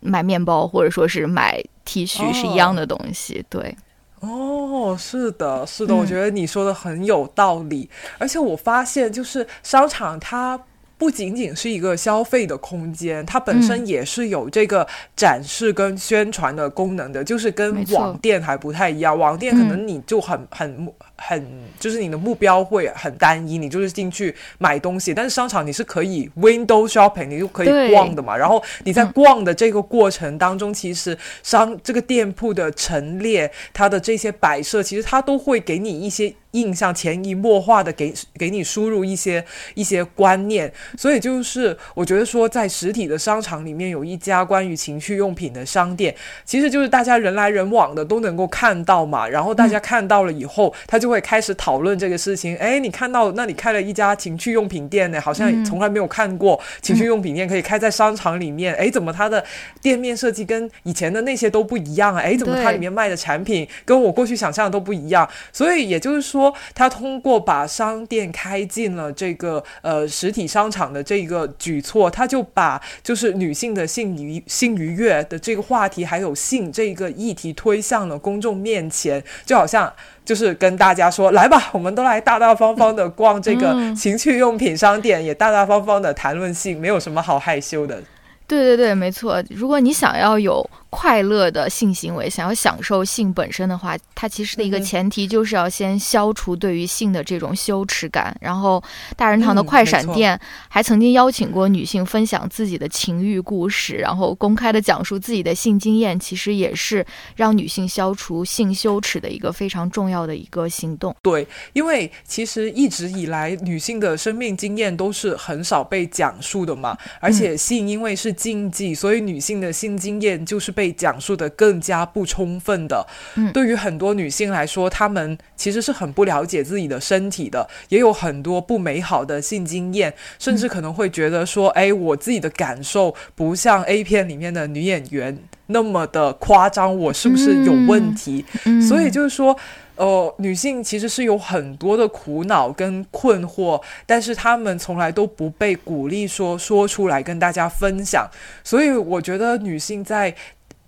[0.00, 3.44] 买面包或者说是买 T 恤是一样的东西。
[3.48, 3.76] 对。
[4.20, 10.58] 哦，是的，是的，我觉得你说的很有道理，而且我发现就是商场它。
[11.04, 19.18] 不仅仅是一个消费的空间，它本身也是有这个展示跟宣传的功能的，就是跟网店还不太一样。
[19.18, 21.46] 网店可能你就很很很，
[21.78, 25.14] 就是你的目标会很单一，你就是进去买东西。
[25.14, 28.36] 但是商场你是可以 window shopping，你就可以逛的嘛。
[28.36, 36.34] 然后你在逛的这个过程当中，其实商这个店铺的陈列，它的这些摆设，其实它都会给你一些。
[36.54, 49.28] 印象潜移默化的给给你输入一些一些观念，所以就是我觉得说，在实体的商场里面有一家关于情趣用品的商店，其实就是大家人来人往的都能够看到嘛。
[49.28, 52.56] 然后大家看到了以后，他就会开始讨论这个事情。
[52.56, 58.74] 哎，你看到那里开了一家情趣用品店呢，好像从来没有看过情趣用品店可以开在商场里面。
[58.74, 59.44] 哎，怎么它的
[59.80, 62.20] 店面设计跟以前的那些都不一样啊？
[62.20, 65.28] 哎，怎么它里面卖的产品跟我过去想象的都不一样？
[65.52, 66.54] 所以也就是说。
[66.74, 79.92] 他通过把商店开进了这个呃实体商场的这个举措，他就把就是女性的性愉性愉悦的这个话题，还有性这个议题推向了公众面前，就好像
[80.24, 88.02] 就是跟大家说，来吧，我们都来大大方方的逛这个情趣用品商店，也大大方方的谈论性，没有什么好害羞的。
[88.46, 89.42] 对对对，没错。
[89.50, 90.68] 如果你想要有。
[90.96, 98.32] 快乐的性行为，想要享受性本身的话，它其实的一个前提就是要先消除对于性的这种羞耻感。
[98.40, 98.80] 然后，
[99.16, 107.04] 大人堂的快闪店还曾经邀请过女性分享自己的情欲故事，然后公开的讲述自己的性经验，其实也是
[107.34, 111.12] 让女性消除性羞耻的一个非常重要的一个行动。
[111.20, 123.06] 对，因为其实一直以来女性的生命经验都是很少被讲述的嘛，而且性因为是禁忌，所以女性的性经验就是被讲述的更加不充分的。
[123.36, 138.44] 嗯，对于很多女性来说，她们其实是很不了解自己的身体的，也有很多不美好的性经验，甚至可能会觉得说，哎，我自己的感受不像 A 片里面的女演员那么的夸张，我是不是有问题？
[138.86, 139.56] 所以就是说。
[139.96, 148.28] 呃，女性其实是有很多的苦恼跟困惑，但是她们从来都不被鼓励说说出来跟大家分享。
[148.64, 150.34] 所以我觉得女性在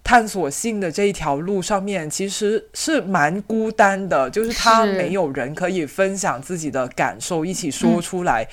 [0.03, 8.47] 探索性的这一条路上面，其实是蛮孤单的，就是她没有人可以分享自己的感受，一起说出来。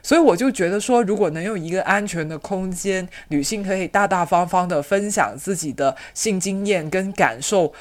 [0.00, 7.72] 所以我就觉得说，如果能有一个安全的空间，女性可以大大方方的分享自己的性经验跟感受。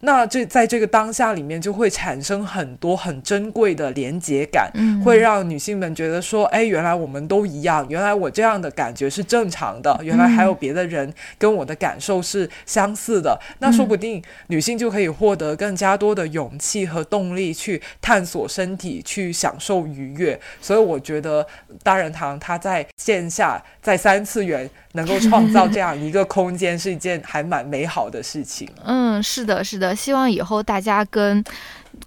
[0.00, 4.70] 那这在这个当下里面，就会产生很多很珍贵的连结感，
[5.04, 13.38] 会让女性们觉得说，哎，原来我们都一样，原来我这样的感觉是正常的，原来还有别的人跟我的感受是相似的。
[13.58, 20.40] 那说不定女性就可以获得更加多的勇气和动力去探索身体，去享受愉悦。
[20.62, 21.46] 所以我觉得
[21.82, 28.68] 大人堂它在线下在三次元能够创造这样一个空间，是一件还蛮美好的事情。
[28.84, 29.94] 嗯，是的，是的。
[29.94, 31.42] 希望以后大家跟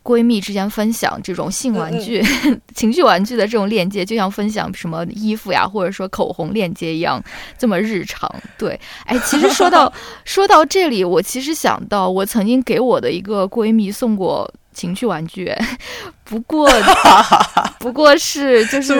[0.03, 2.23] 闺蜜之间分享这种性玩具、
[2.75, 7.23] 情绪玩具的这种链接，就像分享什么衣服呀，或者说口红链接一样，
[7.57, 8.29] 这么日常。
[8.57, 9.91] 对，哎，其实说到
[10.25, 15.53] 说到这里，我其实想到，我曾经给我的一个闺蜜送过情趣玩具，
[16.23, 16.69] 不过
[17.79, 18.93] 不过是就是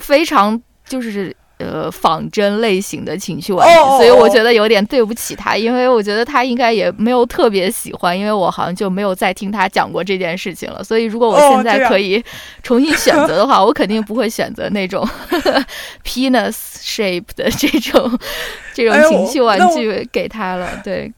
[0.00, 1.34] 非常就是。
[1.62, 10.82] 呃，仿真类型的情绪玩具，所以我觉得有点对不起他，因为我觉得他应该也没有特别喜欢，因为我好像就没有再听他讲过这件事情了。
[10.82, 12.22] 所以如果我现在可以
[12.62, 15.08] 重新选择的话，我肯定不会选择那种
[16.04, 18.18] penis shape 的这种
[18.74, 20.68] 这种情绪玩具给他了。
[20.84, 21.12] 对。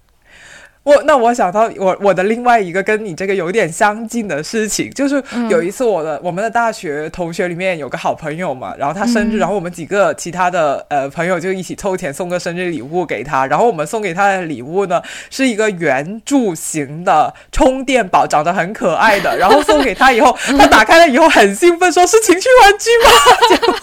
[0.84, 22.90] 我那我想到我我的另外一个跟你这个有点相近的事情，就是有一次我的我们的大学同学里面有个好朋友嘛，然后他生日，然后我们几个其他的呃朋友就一起凑钱送个生日礼物给他，然后我们送给他的礼物呢是一个圆柱形的充电宝，长得很可爱的，然后送给他以后， 他打开了以后很兴奋，说是情趣玩具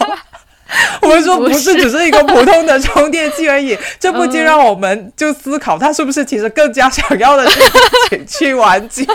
[0.06, 0.18] 吗？
[1.02, 3.76] 我们说不是，只是一个普通的充电器而已。
[4.00, 7.60] 这不禁让我们就思考，他是不是其实更加想要的是
[8.08, 9.06] 情趣玩具？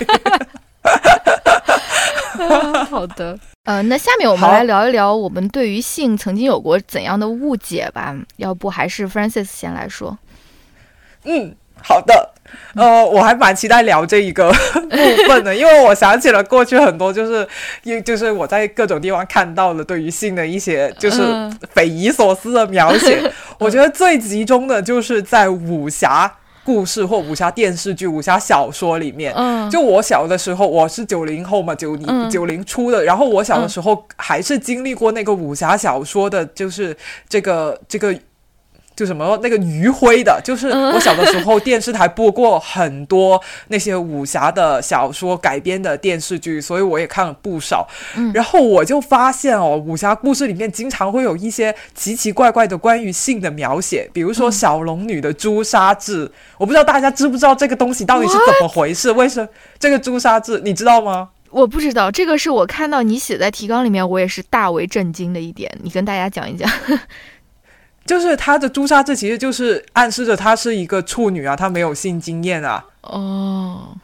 [2.89, 8.15] 好的，呃，那下面我们来聊一聊我们对于性曾经有过怎样的误解吧。
[8.37, 10.17] 要不还是 Francis 先来说？
[11.23, 12.29] 嗯，好的。
[12.75, 17.47] 呃，我还蛮期待聊这一个 部分的，因为我想起了过去很多，就是
[17.83, 21.23] 因就是我在各种地方看到了对于性的一些就是
[21.73, 23.21] 匪夷所思的描写。
[23.59, 26.31] 我觉得最集中的就是在武侠
[26.63, 29.33] 故事或武侠电视剧、武侠小说里面。
[29.35, 36.95] 嗯，就我小的时候，我是九零后嘛，九零九零初的，然后我小的时候还是经历过那个武侠小说的，就是
[37.27, 38.15] 这个这个。
[38.97, 47.87] 就什么那个余晖的，就是我小的时候电视台播过很多那些武侠的小说改编的电视剧，所以我也看了不少。
[48.33, 59.11] 然后我就发现哦，武侠故事里面经常会有一些奇奇怪怪的关于性的描写，比如说小龙女的朱砂痣，我不知道大家知不知道这个东西到底是怎么回事？
[59.11, 61.29] 为什么这个朱砂痣你知道吗？
[61.51, 66.67] 我不知道，这个是我看到你写在提纲里面，我也是大为震惊的一点，你跟大家讲一讲。
[68.07, 72.83] 就是她的朱砂痣，其实就是暗示着她是一个处女啊，她没有性经验啊。
[73.01, 73.95] 哦，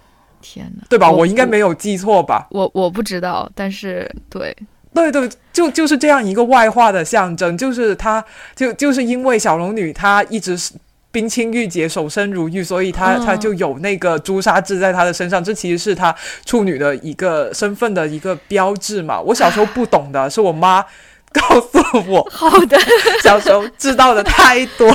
[0.42, 1.10] 天哪，对吧？
[1.10, 2.46] 我应该没有记错吧？
[2.52, 4.56] 我我不知道，但是对
[4.94, 8.24] 对对，就就是这样一个外化的象征，就是她
[8.56, 10.74] 就就是因为小龙女她一直是
[11.12, 16.14] 冰清玉洁、守身如玉，所以她她就有那个朱砂痣在她的身上，这其实是她
[16.46, 19.20] 处女的一个身份的一个标志嘛。
[19.20, 20.86] 我小时候不懂的，是我妈。
[21.34, 22.78] 告诉我， 好的，
[23.24, 24.88] 小时候知道的太多，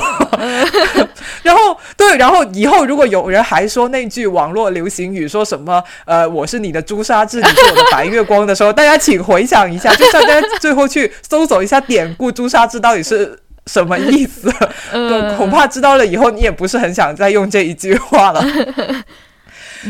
[1.43, 13.37] 然后对，然后以后如果有人还说那句网络流行语，说什么呃，我是你的朱砂痣，你是我的白月光的时候，大家请回想一下，就大家最后去搜索一下典故，朱砂痣到底是
[13.67, 14.49] 什么意思？
[14.91, 18.43] 对，恐怕知道了以后，你也不是很想再用这一句话了。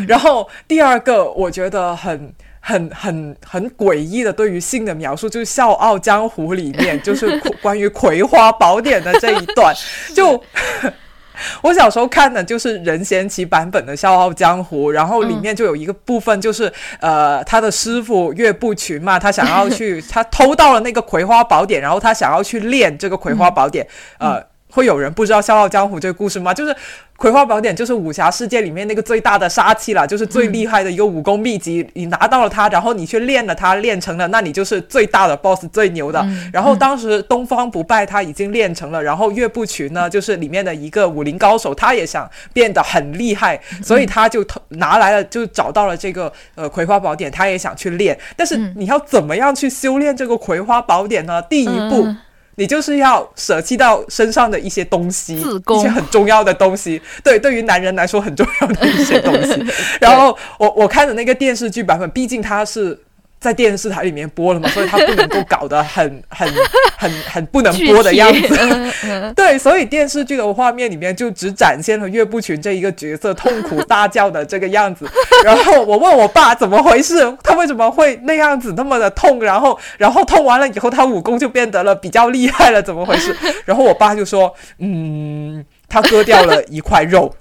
[0.07, 2.33] 然后第二个，我觉得很。
[2.59, 9.73] 很很很诡异的对于性的描述，就是《笑傲江湖》里面，就是 关于《葵花宝典》的这一段。
[10.13, 10.41] 就
[11.63, 23.85] 我小时候看的，就是任贤齐版本的《笑傲江湖》，然后里面就有一个部分，就是呃，他的师傅岳不群嘛，他想要去， 他偷到了那个《葵花宝典》，然后他想要去练这个《葵花宝典》，
[24.19, 24.43] 呃。
[24.71, 26.53] 会有人不知道《笑傲江湖》这个故事吗？
[26.53, 26.71] 就是
[27.17, 31.85] 《葵花宝典》就是武侠世界里面那个最大的杀器了，就是最厉害的一个武功秘籍。
[31.95, 36.25] 你拿到了它，然后你去练了它，练成了，那你就是最大的 boss，最牛的。
[36.53, 48.17] 然后当时东方不败他已经练成了，然后岳不群呢，就是里面的一个武林高手，他也想变得很厉害，所以他就拿来了，就找到了这个呃《葵花宝典》，他也想去练。
[48.37, 51.41] 但是你要怎么样去修炼这个《葵花宝典》呢？
[51.41, 52.07] 第一步。
[52.59, 57.01] 你就是要舍弃到身上的一些东西，一些很重要的东西。
[57.23, 59.65] 对，对于男人来说很重要的一些东西。
[60.01, 62.99] 然后我我看的那个电视剧版本，毕竟它是。
[63.39, 66.47] 在电视台里面播了嘛， 所以他不能够搞得很很
[66.97, 68.93] 很很不能播的样子。
[69.35, 75.09] 对，所以电视剧的画面里面就只展现了岳不群这一个角色痛苦大叫的这个样子。
[75.43, 79.41] 然后我问我爸怎么回事，他为什么会那样子那么的痛？
[79.41, 83.33] 然后然后痛完了以后，他武功就变得了比较厉害了，怎么回事？
[83.63, 87.33] 然后我爸就说：“嗯，他割掉了一块肉。”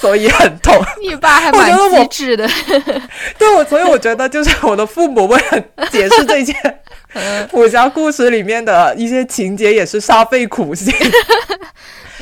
[0.00, 0.74] 所以很痛。
[1.02, 2.48] 你爸还蛮机智的。
[3.38, 6.54] 对，我所以我觉得就是我的父母为了解释这些
[7.52, 10.92] 武侠故事里面的一些情节，也是煞费苦心。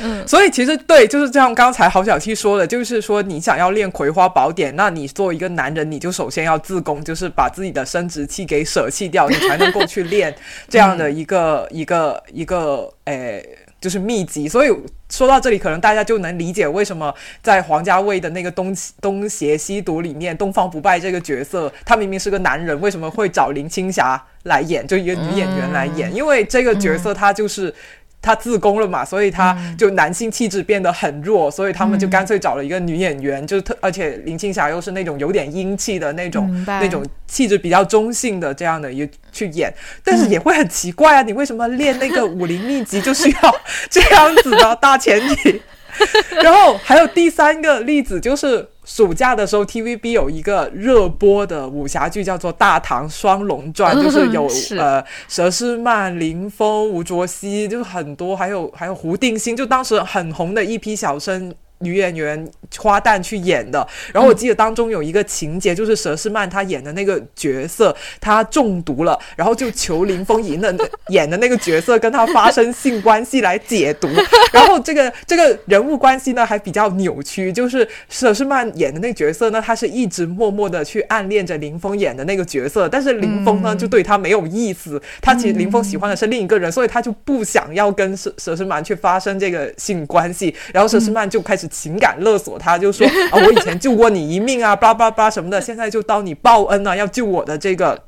[0.01, 1.53] 嗯，所以其实对，就是这样。
[1.53, 10.33] 刚才郝小七说的，就是说你想要练葵花宝典，那你作为一个男人，你就首先要自宫，就是把自己的生殖器给舍弃掉，你才能够去练
[10.69, 13.45] 这样的一个一个一个诶。
[13.79, 14.69] 就是秘籍，所以
[15.09, 26.13] 说到这里，可能大家就能理解为什么在黄家卫的那个《东东邪西毒》里面，东方不败这个角色，他明明是个男人，为什么会找林青霞来演，就一个女演员来演？
[26.13, 27.73] 因为这个角色他就是。
[28.21, 43.55] 他自宫了嘛，所以他就男性气质变得很弱，所以他们就干脆找了一个女演员，就是特，而且林青霞又是那种有点英气的那种，那种气质比较中性的这样的一去演，但是也会很奇怪啊，你为什么练那个武林秘籍就需要
[43.89, 45.61] 这样子的大前提？
[46.43, 48.67] 然后还有第三个例子就是。
[48.89, 54.47] 暑假的时候，TVB 有一个热播的武侠剧，叫做《大唐双龙传》，就是有
[54.81, 61.53] 呃佘诗曼、林峰、吴卓羲，就是很多，还有还有胡定欣，就当时很红的一批小生。
[61.79, 70.75] 女演员花旦去演的，然后我记得当中有一个情节，就是佘诗曼她演的那个角色，她中毒了，然后就求林峰演的
[71.07, 74.09] 演的那个角色跟她发生性关系来解毒，
[74.51, 91.68] 然后这个 这个人物关系呢还比较扭曲，就是佘诗曼演的那个角色呢，她是一直默默的去暗恋着林峰演的那个角色，但是林峰呢就对她没有意思，他其实林峰喜欢的是另一个人，所以他就不想要跟佘佘诗曼去发生这个性关系，然后佘诗曼就开始。
[91.69, 97.99] 情感勒索他，就说啊，我以前救过你一命啊， 叭叭叭什么的，现在就到你报恩了，要救我的这个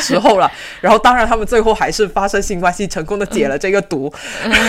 [0.00, 0.50] 时候了。
[0.80, 4.12] 然后，当然他们最后还是发生性关系，成功的解了这个毒。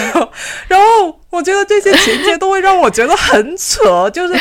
[0.67, 1.19] 然后。
[1.33, 4.35] 我觉得这些情节都会让我觉得很扯，就 是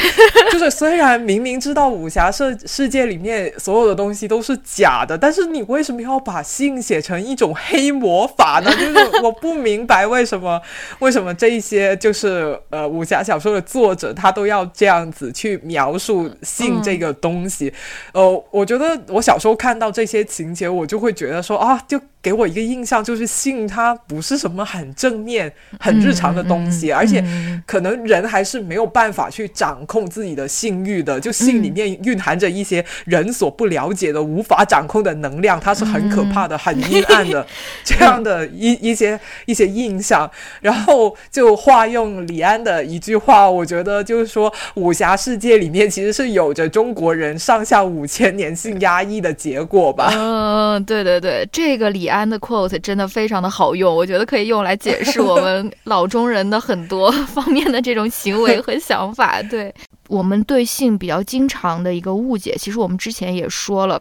[0.50, 8.70] 就是，虽然明明知道武侠世世界里面所有的东西都是假的，但是你为什么要把性写成一种黑魔法呢？
[8.76, 10.60] 就是我不明白为什么
[11.00, 17.72] 为什么这一些就是呃武侠小说的作者他都要这样子去描述性这个东西。
[18.12, 21.98] 呃，我觉得我小时候看到这些情节，我就会觉得说啊，就。
[22.22, 27.22] 给我一个印象就是性它不是什么很正面、很日常的东西，而且
[27.66, 31.18] 可能人还是没有办法去掌控自己的性欲的。
[31.18, 37.44] 就性里面蕴含着一些人所不了解的、无法掌控的能量，它是很可怕的、很阴暗的
[37.82, 40.30] 这样的一一些一些印象。
[40.60, 50.12] 然后就化用李安的一句话，我觉得就是说，武侠世界里面其实是有着中国人上下五千年性压抑的结果吧？
[50.14, 52.11] 嗯，对对对，这个李。
[52.12, 59.42] 安的 quote 真的非常的好用，我觉得可以用来解释我们老中人的很多方面的这种行为和想法。
[59.50, 59.74] 对
[60.08, 64.00] 我们对性比较经常的一个误解，其实我们之前也说了，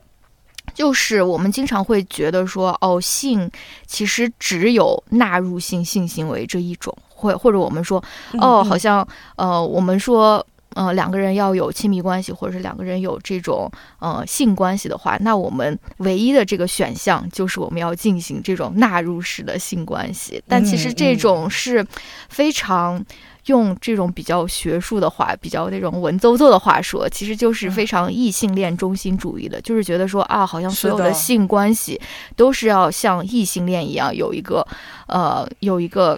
[0.74, 3.50] 就是我们经常会觉得说，哦，性
[3.88, 8.04] 其实只有纳入性性行为这一种，或或者我们说，
[8.40, 9.08] 哦，好像
[9.38, 10.46] 呃，我们说。
[10.74, 13.70] 呃，两个人要有亲密关系，或者是两个人有这种
[14.00, 20.42] 呃性关系的话，那我们唯一的这个选项就是我们要进行这种纳入式的性关系。
[20.48, 21.86] 但其实这种是
[22.30, 23.04] 非常
[23.48, 32.00] 用这种比较学术的话，比较那种文绉绉的话说，其实就是非常异性恋中心主义的，就是觉得说啊，好像所有的性关系
[32.38, 34.66] 都是要像异性恋一样有一个
[35.08, 36.18] 呃有一个。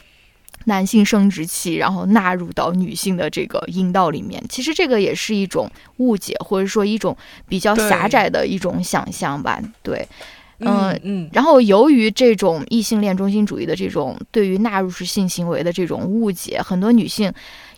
[0.66, 7.16] 男性生殖器，然后纳入到女性的这个阴道里面，其实这个也是一种误解，或者说一种
[7.48, 9.62] 比较狭窄的一种想象吧。
[9.82, 10.08] 对，
[10.60, 17.32] 嗯嗯，然后由于这种异性恋中心主义的这种对于纳入式性行为的这种误解，很多女性。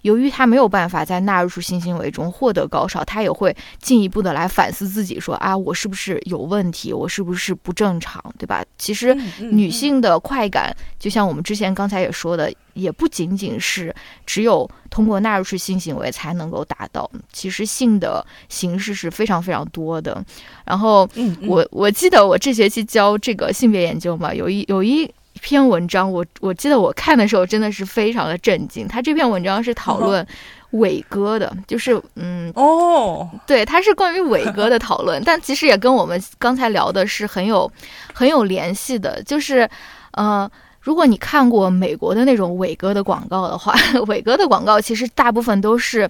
[0.06, 6.94] 由于他没有办法在纳入式性行为中获得高潮，他也会进一步的来反思自己，说啊，我是不是有问题？
[6.94, 8.24] 我是不是不正常？
[8.38, 8.64] 对吧？
[8.78, 13.92] 其实女性的快感，就像我们之前刚才也说的，也不仅仅是
[14.28, 17.10] 只有通过纳入式性行为才能够达到。
[17.34, 20.24] 其实性的形式是非常非常多的。
[20.66, 21.10] 然后，
[21.48, 25.12] 我我记得我这学期教这个性别研究嘛，有一有一。
[25.42, 28.88] 篇文章，我我记得我看的时候真的是非常的震惊。
[28.88, 30.26] 他这篇文章是讨论
[30.72, 37.72] 伟哥的，就是嗯哦，对，他是关于伟哥的讨论， 但其实也跟我们刚才聊的是很有
[38.14, 39.22] 很有联系的。
[39.24, 39.70] 就是
[40.12, 40.50] 呃，
[40.82, 43.74] 如果你看过美国的那种伟哥的广告的话，
[44.08, 46.10] 伟哥的广告其实大部分都是。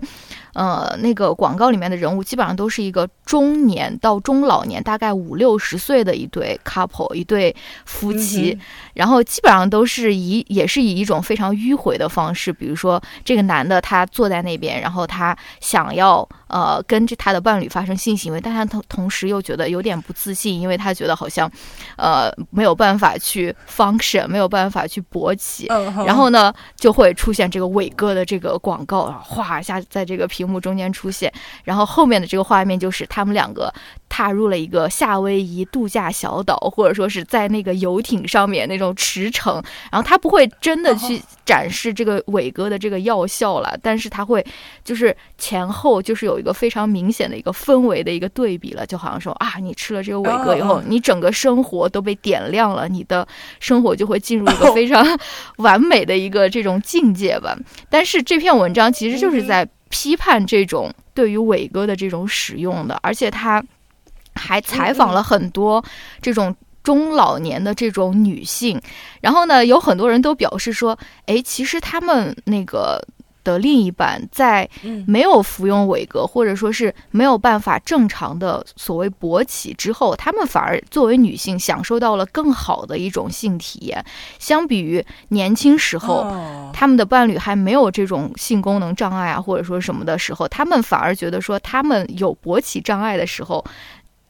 [0.55, 7.53] 呃，那个广告里面的人物基本上都是一个中年到中老年，大概五六十岁的一对 couple，一对
[7.83, 8.57] 夫妻，
[8.93, 21.51] 然后基本上都是以也是以一种非常迂回的方式，比如说这个男的他坐在那边，然后他想要呃跟着他的伴侣发生性行为，但他同同时又觉得有点不自信，因为他觉得好像
[21.97, 25.67] 呃没有办法去 function，没有办法去勃起，
[26.05, 30.44] 然后呢就会出现这个伟哥的这个广告，哗一下在这个屏。
[30.45, 31.31] 屏幕中间出现，
[31.63, 33.73] 然后后面的这个画面就是他们两个
[34.07, 39.55] 踏入了一个夏威夷度假小岛，或者说是在那个游艇上面那种驰骋。
[39.91, 44.45] 然后他不会真的去展示这个伟哥的这个药效了，但是他会
[44.83, 53.27] 就是前后就是有一个非常明显的一个氛围的一个对比了，就好像说啊，你吃了这个伟哥以后，你整个生活都被点亮了，你的
[53.59, 55.03] 生活就会进入一个 非常
[55.57, 57.57] 完美的一个这种境界吧。
[57.89, 59.67] 但是这篇文章其实就是在。
[59.95, 63.63] 批判这种对于伟哥的这种使用的，而且他
[64.33, 65.81] 还采访了很多
[66.21, 68.81] 这种中老年的这种女性，
[69.21, 73.01] 然后呢，有很多人都表示说，哎，其实他们那个。
[73.45, 74.69] 的另一半在
[75.07, 84.03] 没有服用伟哥，或者说是没有办法正常的所谓勃起之后，他们反而作为女性享受到了更好的一种性体验。
[84.39, 86.25] 相比于年轻时候，
[86.73, 93.63] 他们的伴侣还没有这种性功能障碍啊，或者说什么的时候，他们反而觉得说他们有勃起障碍的时候，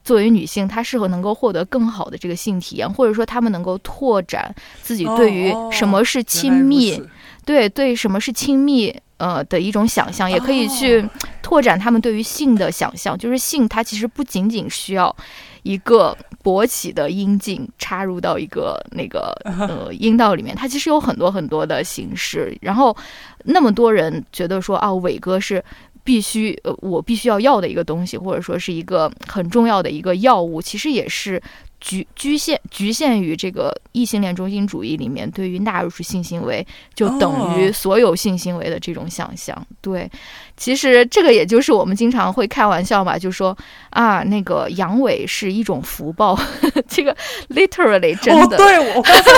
[0.04, 7.02] 作为女性，她是否能够获得更好的这个性体验，或者说他们能够拓展自己对于什么是亲密，
[7.46, 8.94] 对对什么是亲密。
[9.18, 11.02] 呃的一种想象，也可以去
[11.40, 13.16] 拓展他们对于性的想象。
[13.16, 15.16] 就是性，它其实不仅仅需要
[15.62, 22.54] 一个勃起的阴茎插入到一个那个 呃阴道里面，它其实有很多很多的形式。
[22.60, 22.94] 然后
[23.44, 25.64] 那么多人觉得说啊，伟哥是
[26.04, 31.42] 必须呃我必须要要的一个东西，或者说是一个很重要的一个药物，其实也是。
[31.80, 39.66] 局局限局限于这个异性恋中心主义里面，对于纳入式性行为就等于所有性行为的这种想象。
[39.80, 40.10] 对，
[40.56, 43.56] 其实这个也就是我们经常会开玩笑嘛，就说
[43.90, 46.38] 啊，那个阳痿是一种福报，
[46.88, 47.16] 这个
[47.50, 48.56] literally 真的。
[48.56, 49.30] 对我刚才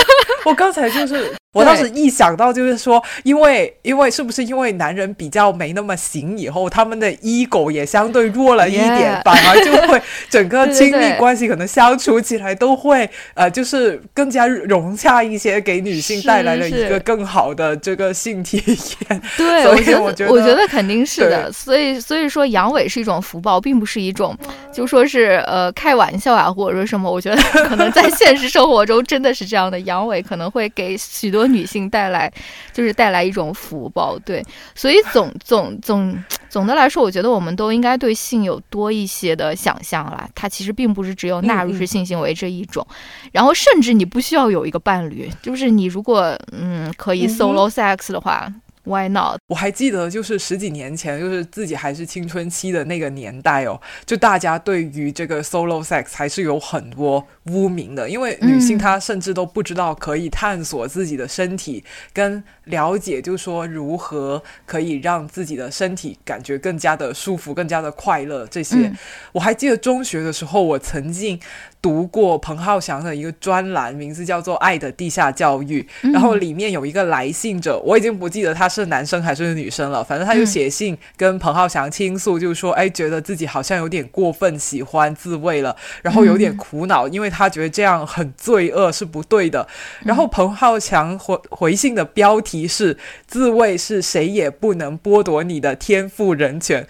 [0.45, 1.33] 我刚才就是。
[1.51, 9.99] 我当时一想到就是说，因为因为是不是因为男人比较没那么行，以后他们的 ego 也相对弱了一点，反而就会
[10.29, 18.61] 整个亲密关系可能相处起来都会呃，就是更加融洽一些，给女性带来了一个更好的这个性体
[19.09, 19.19] 验。
[19.35, 21.51] 对，所以我觉得我觉得肯定是的。
[21.51, 24.37] 所以所以说阳痿是一种福报，并不是一种
[24.71, 27.09] 就说是呃开玩笑啊，或者说什么。
[27.09, 31.39] 我觉得可能在现实生活中真的是这样的，阳痿可能会给许多。
[31.39, 32.29] 多女性带来，
[32.73, 34.45] 就是带来一种福报，对，
[34.75, 40.27] 所以总总总总的来说，我觉得我们都应该对性有多一些的想象啦。
[40.35, 42.85] 它其实并不是只有纳入式性行为这一种，
[43.31, 48.53] 然后甚至你不需要有一个伴侣，就是你如果嗯可以 solo sex 的话。
[48.89, 49.37] Why not？
[49.45, 68.47] 我还记得，就是十几年前，就是自己还是青春期的那个年代哦，就大家对于这个 solo sex 还是有很多污名的，因为女性她甚至都不知道可以探索自己的身体，跟了解，就是说如何可以让自己的身体感觉更加的舒服、更加的快乐。
[68.47, 68.91] 这些，
[69.31, 71.39] 我还记得中学的时候，我曾经。
[71.81, 75.81] 读过彭浩翔的一个专栏，名字叫做《爱的地下教育》，
[76.11, 89.67] 然后里面有一个来信者，我已经不记得他是男生还是女生了，反正他就写信跟彭浩翔倾诉，就是说，哎，觉得自己好像有点过分喜欢自慰了，然后有点苦恼，因为他觉得这样很罪恶，是不对的。
[90.03, 96.85] 然后彭浩翔回回信的标题是“自慰是谁也不能剥夺你的天赋人权”。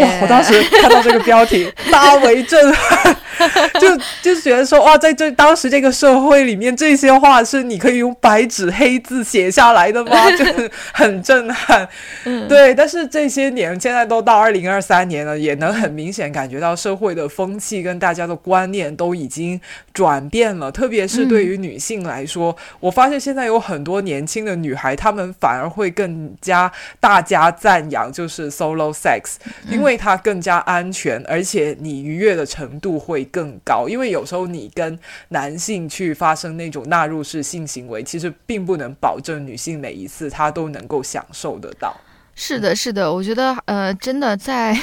[0.00, 0.08] 哇！
[0.22, 3.16] 我当时看到这个标题，大为震撼。
[3.80, 3.88] 就
[4.22, 10.30] 就觉得说哇，在这当时这个社会里面，这些话是你可以用白纸黑字写下来的吗？
[10.38, 11.88] 就是很震撼。
[12.24, 19.60] 嗯对，但是这些年现在都到二零二三年了，也能很明显感觉到社会的风气跟大家的观念都已经
[19.92, 26.70] 转变了，特别是对于女性来说，我发现现在有很多年轻的女孩，她们反而会更加
[27.00, 29.36] 大家赞扬就是 solo sex，
[29.68, 33.88] 因为它更加安全，而且你愉悦的程度会更高。
[33.88, 41.94] 因为有时候你跟男性去发生那种纳入式性行为，其实并不能保证女性每一次她都能够享受得到。
[42.34, 44.76] 是的，是的，我觉得呃，真的在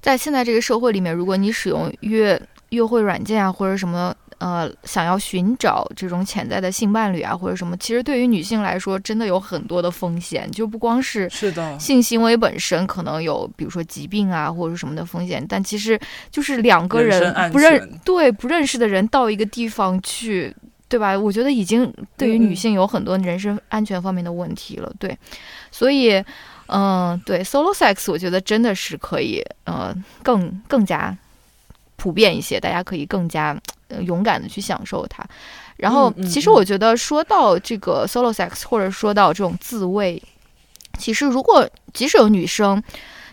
[0.00, 4.14] 在现在这个社会里面，如果你使用约约会软件啊，或者什么。
[4.38, 15.98] 呃，想要寻找这种潜在的性伴侣啊，或者什么，其实对于女性来说，真的有很多的风险，就不光是是的性行为本身可能有，比如说疾病啊或者什么的风险，但其实
[16.30, 20.54] 就是两个人不认对不认识的人到一个地方去，
[20.94, 21.18] 对吧？
[21.18, 25.18] 我觉得已经对于女性有很多人身安全方面的问题了，对，
[25.72, 26.22] 所以，
[26.68, 29.92] 嗯，对，solo sex，我觉得真的是可以，呃，
[30.22, 31.16] 更更加
[31.96, 33.58] 普遍一些，大家可以更加。
[34.00, 35.24] 勇敢的去享受它，
[35.76, 40.20] 然后其实我觉得说到这个 solo sex，或者说到这种自慰，
[40.98, 42.82] 其实如果即使有女生，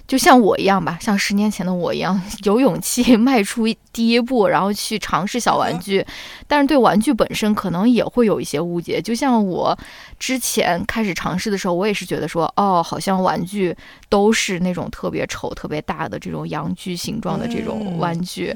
[0.08, 6.06] 就像我一样吧，像十年前的我一样，有勇气 迈出第一步，然后去尝试小玩具，
[6.48, 9.02] 但是对玩具本身可能也会有一些误解。
[9.02, 9.78] 就像我
[10.20, 13.76] 之前开始尝试的时候，我也是觉得说，哦，好像玩具
[14.10, 18.56] 都是那种特别丑、特别大的这种阳具形状的这种玩具，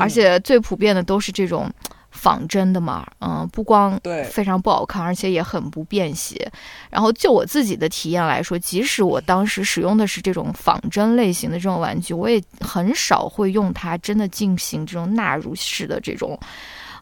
[0.00, 1.70] 而且最普遍的都是这种。
[2.16, 4.00] 仿真的嘛，嗯，不光
[4.30, 6.50] 非常不好看，而且也很不便携。
[6.90, 16.38] 然后就我自己的体验来说，即使我当时使用的是这种仿真类型的这种玩具，我也很少会用它真的进行这种纳入式的这种，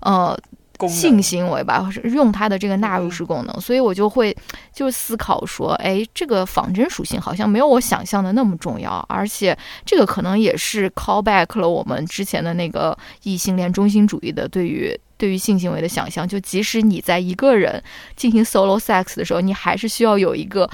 [0.00, 0.38] 呃。
[0.88, 4.36] 性行为吧，用它的这个纳入式功能，所以我就会
[4.72, 9.56] 就思考说，哎，这个仿真属性好像没有我想象的那么重要，而且
[9.86, 17.82] 这个可能也是 call back 了我们之前的那个异性恋中心主义的对于对于性行为的想象，就即使你在一个人
[18.16, 20.68] 进行 solo sex 的时候，你还是需要有一个。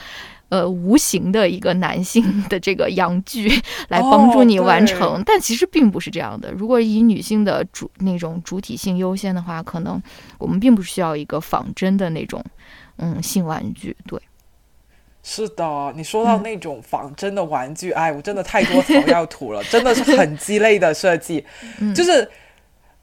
[0.51, 3.49] 呃，无形的一个男性的这个阳具
[3.87, 6.51] 来帮助你完成，但其实并不是这样的。
[6.51, 10.03] 如果以女性的主那种主体性优先的话，可能
[10.39, 12.45] 我们并不需要一个仿真的那种
[12.97, 13.97] 嗯性玩具。
[14.09, 14.21] 对，
[15.23, 21.45] 是的，你说到那种仿真的玩具，哎，我真的太多 草要吐了，真的是很鸡肋的设计，
[21.95, 22.29] 就是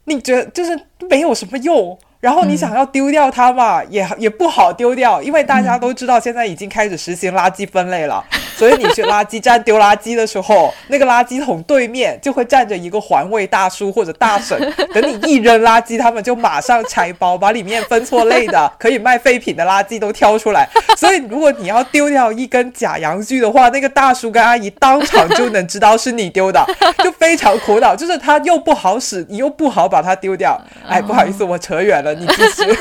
[0.08, 0.78] 你觉得就是
[1.10, 1.98] 没有什么用。
[2.20, 8.26] 然后你想要丢掉它嘛，也也不好丢掉，因为大家都知道现在已经开始实行垃圾分类了。
[8.58, 14.60] 所以你去垃圾站丢垃圾的时候，那个垃圾桶对面就会站着一个环卫大叔或者大婶，
[14.94, 20.68] 等你一扔垃圾，他们就马上拆包，把里面分错类的、可以卖废品的垃圾都挑出来。
[20.98, 26.66] 所以如果你要丢掉一根假阳具的话，那个大叔跟阿姨当场就能知道是你丢的，
[27.04, 27.96] 就非常苦恼。
[27.96, 30.60] 就是它又不好使，你又不好把它丢掉。
[30.88, 32.78] 哎，不好意思，我扯远了，你继续。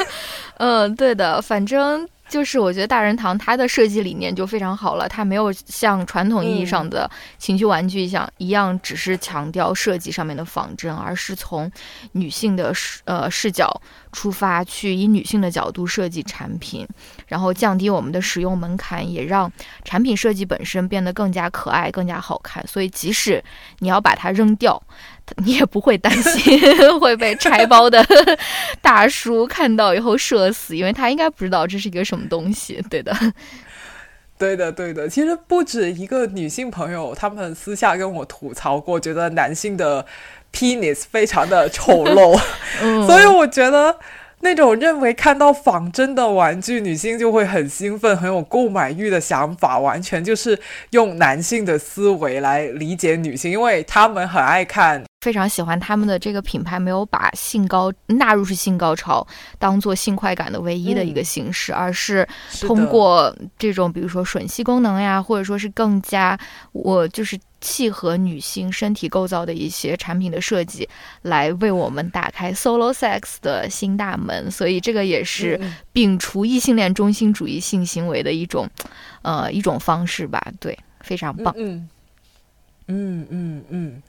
[0.59, 2.09] 嗯，对的，反正。
[2.29, 11.71] 就是我觉得大人堂它的设计理念就非常好了，它没有像传统意义上的情趣玩具一样一样，只是强调设计上面的仿真，而是从
[12.13, 13.81] 女性的视呃视角
[14.13, 16.87] 出发，去以女性的角度设计产品，
[17.29, 19.51] 然后降低我们的使用门槛，也让
[19.85, 22.67] 产品设计本身变得更加可爱、更加好看。
[22.67, 23.43] 所以即使
[23.79, 24.83] 你要把它扔掉。
[25.45, 26.61] 你也不会担心
[27.01, 28.05] 会被拆包的
[28.81, 32.83] 大叔看到以后射死，因为他应该不知道这是一个什么东西。
[32.89, 33.15] 对的，
[34.39, 35.09] 对的，对的。
[35.09, 40.07] 其实不止一个女性朋友，他们私下跟我吐槽过，觉得男性的
[40.53, 42.39] penis 非常的丑陋，
[43.07, 43.99] 所以我觉得。
[44.41, 50.61] 那种认为看到仿真的玩具，女性就会很兴奋、很有购买欲的想法，完全就是
[50.91, 59.27] 用男性的思维来理解女性，因为他们很爱看，非常喜欢他们的这个品牌，没有把性高纳入是性高潮
[59.59, 62.25] 当做性快感的唯一的一个形式，而是
[62.61, 66.39] 通过这种比如说吮吸功能呀，或者说是更加
[66.71, 67.37] 我就是。
[67.59, 70.89] 契合女性身体构造的一些产品的设计，
[71.23, 74.49] 来为我们打开 solo sex 的新大门。
[74.51, 75.59] 所以这个也是
[75.93, 78.69] 摒除异性恋中心主义性行为的一种，
[79.23, 80.41] 呃，一种方式吧。
[80.61, 81.53] 对，非常棒。
[81.57, 81.89] 嗯
[82.87, 84.03] 嗯嗯嗯，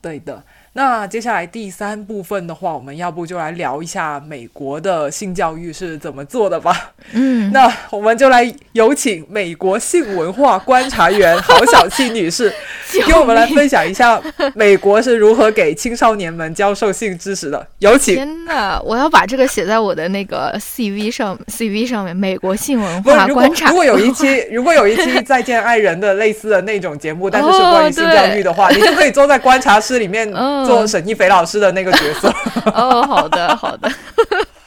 [0.00, 0.44] 对的。
[0.74, 6.92] 那接下来第三部分的话，我们要不就来聊一下美国的性教育是怎么做的吧。
[7.12, 12.52] 嗯，那我们就来有请美国性文化观察员郝小七女士，
[13.06, 14.20] 给我们来分享一下
[14.54, 17.66] 美国是如何给青少年们教授性知识的。
[17.80, 18.14] 有请。
[18.14, 22.14] 天呐，我要把这个写在我的那个 CV 上，CV 上面。
[22.14, 23.68] 美国性文化观察。
[23.68, 30.28] 如果有一期，如果有一期再见爱人的类似的那种节目，但是是关于性教育的话，你就可以坐在观察室里面。
[30.66, 32.32] 做沈一菲老师的那个角色。
[32.74, 33.90] 哦，好的，好的，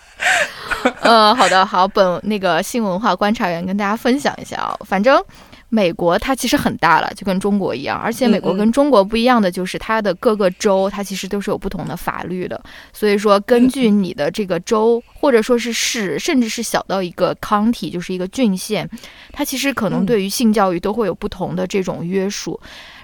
[1.02, 5.24] 嗯，好的，好，本那个性文化观察员跟大家分享一下啊，反正
[5.70, 12.62] 美国它其实很大了，就跟中国一样，而且美国跟中国不一样的就是它的各个州它其实都是有不同的法律的，
[12.92, 18.90] 所以说根据你的这个州或者说是市，甚至是小到一个 county 就是一个郡县，
[19.32, 22.60] 它其实可能对于性教育都会有不同的这种约束。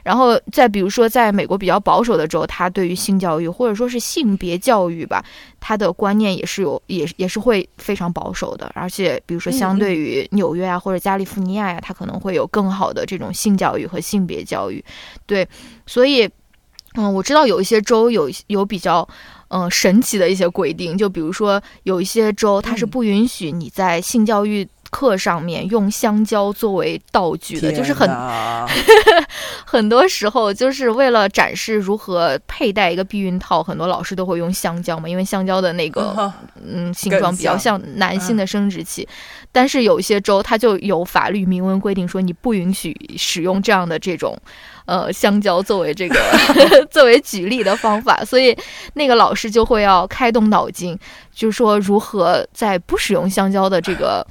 [0.08, 5.22] 然后再比如说，在美国比较保守的州，他对于性教育或者说是性别教育吧，
[5.60, 8.72] 他的观念也是有，也也是会非常保守的。
[8.74, 14.82] 而且，比如说相对于纽约啊或者加利福尼亚呀，他可能会有更好的这种性教育和性别教育。
[15.26, 15.46] 对，
[15.86, 16.24] 所以，
[16.96, 19.06] 嗯，我知道有一些州有有比较，
[19.50, 24.66] 嗯，神奇的一些规定，就比如说有一些州它是不允许你在性教育。
[24.90, 28.10] 课上面用香蕉作为道具的，就是很
[29.66, 36.32] 很多时候就是为了展示如何佩戴一个避孕套，很多老师都会用香蕉嘛，因为香蕉的那个
[36.66, 39.08] 嗯形状比较像男性的生殖器。
[39.52, 44.38] 但是有一些州它就有法律明文规定说你不允许使用这样的这种
[44.86, 46.20] 呃香蕉作为这个
[46.92, 48.56] 作为举例的方法，所以
[48.94, 50.98] 那个老师就会要开动脑筋，
[51.34, 54.26] 就是说如何在不使用香蕉的这个。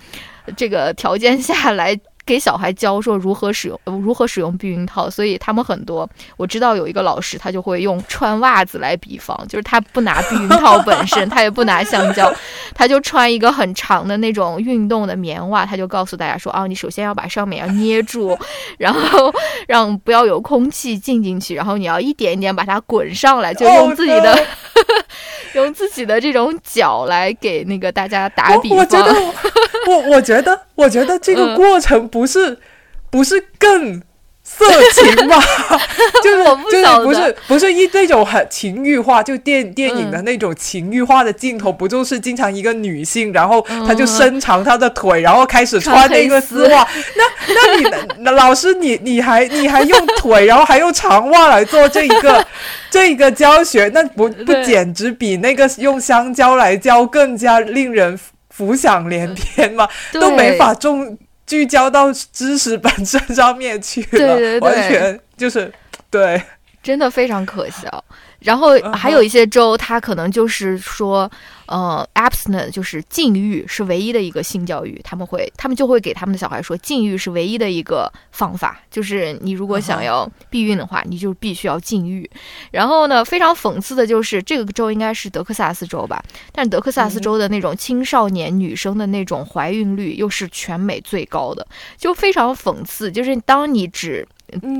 [0.57, 12.31] 这个条件下来给小孩教说如何使用如何使用避孕套，所以他们很多我知道有一个老师，他就会用穿袜子来比方，就是他不拿避孕套本身，他也不拿橡胶，
[12.74, 18.37] 他就穿一个很长的那种运动的棉袜，他就告诉大家说啊，你首先要把上面要捏住，
[18.77, 19.33] 然后
[19.68, 24.37] 让不要有空气进进去，然后你要一点一点把它滚上来，就用自己的。
[25.55, 29.14] 用自己的这种脚来给那个大家打比方，我觉得，
[29.89, 32.56] 我我觉得，我觉得这个过程不是，
[33.10, 34.00] 不是更。
[34.48, 35.42] 色情吗，
[36.22, 46.86] 就是就是不是不是一那种很情欲化，就电电影的那种情欲化的镜头，不就是经常一个女性，然后她就伸长她的腿，然后开始穿那个丝袜。
[47.16, 52.46] 那那你那老师你你还你还用腿，然后还用长袜来做这一个
[52.88, 58.16] 这一个教学，那不不简直比那个用香蕉来教更加令人
[58.50, 59.88] 浮想联翩吗？
[60.12, 61.18] 都没法中。
[61.47, 65.72] 聚焦到知识本身上面去了，完全就是
[66.11, 66.42] 对，
[66.87, 68.05] 真的非常可笑。
[68.41, 71.28] 然后还有一些州，他可能就是说。
[71.68, 75.01] 呃，abstinence 就是禁欲，是唯一的一个性教育。
[75.03, 78.80] 他们会，他们就会给他们的小孩说，禁欲是唯一的一个方法。
[78.89, 82.30] 就是你如果想要避孕的话，你就必须要禁欲。
[82.70, 86.22] 然后呢，非常讽刺的就是，这个州应该是德克萨斯州吧？
[86.53, 91.66] 但是德克萨斯州的那种青少年女生的那种怀孕率又是全美最高的，
[91.99, 93.11] 就非常讽刺。
[93.11, 94.24] 就是当你只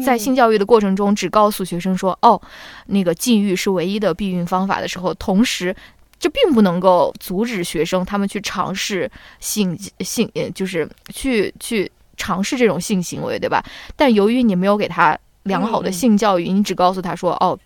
[0.05, 2.41] 在性教育的过程中只告诉学生说，哦，
[2.87, 5.75] 那个禁欲是唯一的避孕方法的时候，同时。
[6.19, 9.09] 这并不能够阻止学生他们去尝试
[9.39, 13.63] 性性，就是去去尝试这种性行为，对吧？
[13.95, 17.57] 但由于你没有给他良好的性教育，你只告诉他说：“哦，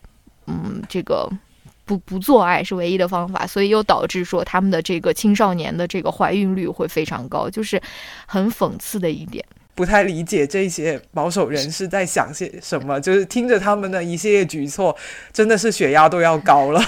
[0.48, 1.30] 嗯，这个
[1.84, 7.80] 不不做爱是唯一的方法。”所以又导致说他们的这个青少年的这个怀孕率会非常高，就是
[8.26, 9.44] 很讽刺的一点。
[9.74, 14.96] 不太理解这些保守人士在想些什么，就是听着他们的一系列举措，
[15.32, 16.82] 真的是血压都要高了。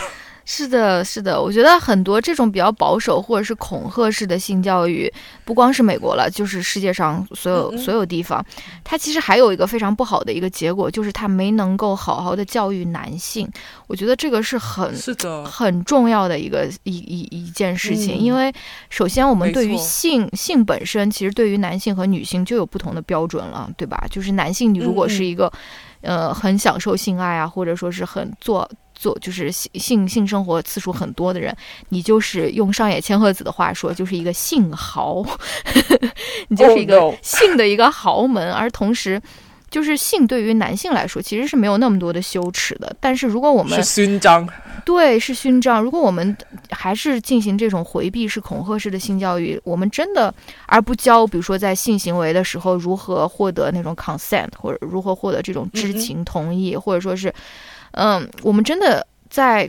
[0.45, 5.13] 是的，是的，我觉得很多这种比较保守或者是恐吓式的性教育，
[5.45, 8.45] 不光是美国了，就是世界上所有所有地方，
[8.83, 13.49] 它其实还有一个非常不好的一个结果，就是它没能够好好的教育男性。
[13.87, 18.53] 我觉得这个是很是的很重要的一个一一一件事情，因为
[18.91, 24.07] 首先我们对于性性本身，其实对于男性和女性就有不同的标准了，对吧？
[24.11, 25.53] 就是男性，你如果是一个
[26.01, 28.69] 呃很享受性爱啊，或者说是很做。
[28.95, 31.55] 做就是性性性生活次数很多的人，
[31.89, 35.25] 你就是用上野千鹤子的话说，就是一个性豪，
[36.49, 38.53] 你就是一个性的一个豪门。
[38.53, 39.21] 而同时，
[39.71, 42.95] 就是性对于男性来说，其实是没有那么多的羞耻的。
[43.01, 44.49] 但是如果我们是勋章，
[44.85, 45.83] 对，是勋章。
[45.83, 46.37] 如果我们
[46.71, 50.33] 还是进行这种回避式、恐吓式的性教育，我们真的
[50.67, 57.33] 而不教，比如说在性行为的时候如何获得那种 consent，或者如何获得这种知情同意，或者说是。
[57.93, 59.69] 嗯，我们真的在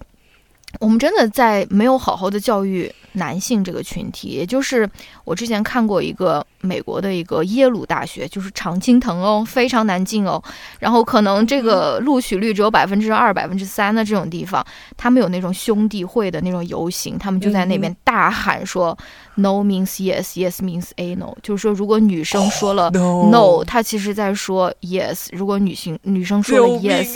[0.80, 4.90] 我们真的在没有好好的教育男性这个群体，也就是
[5.24, 6.46] 我之前看过一个。
[6.64, 10.42] 美国的一个耶鲁大学就是常青藤哦，非常难进哦。
[10.80, 18.98] 然后可能这个录取率只有百分之二、百分之三的这种地方，他们有那种兄弟会的那种游行，他们就在那边大喊说
[19.36, 27.14] ：“No means yes, yes means a no。”就是说，如果女生说了 no，他其实在说 yes；如果女性女生说了 yes，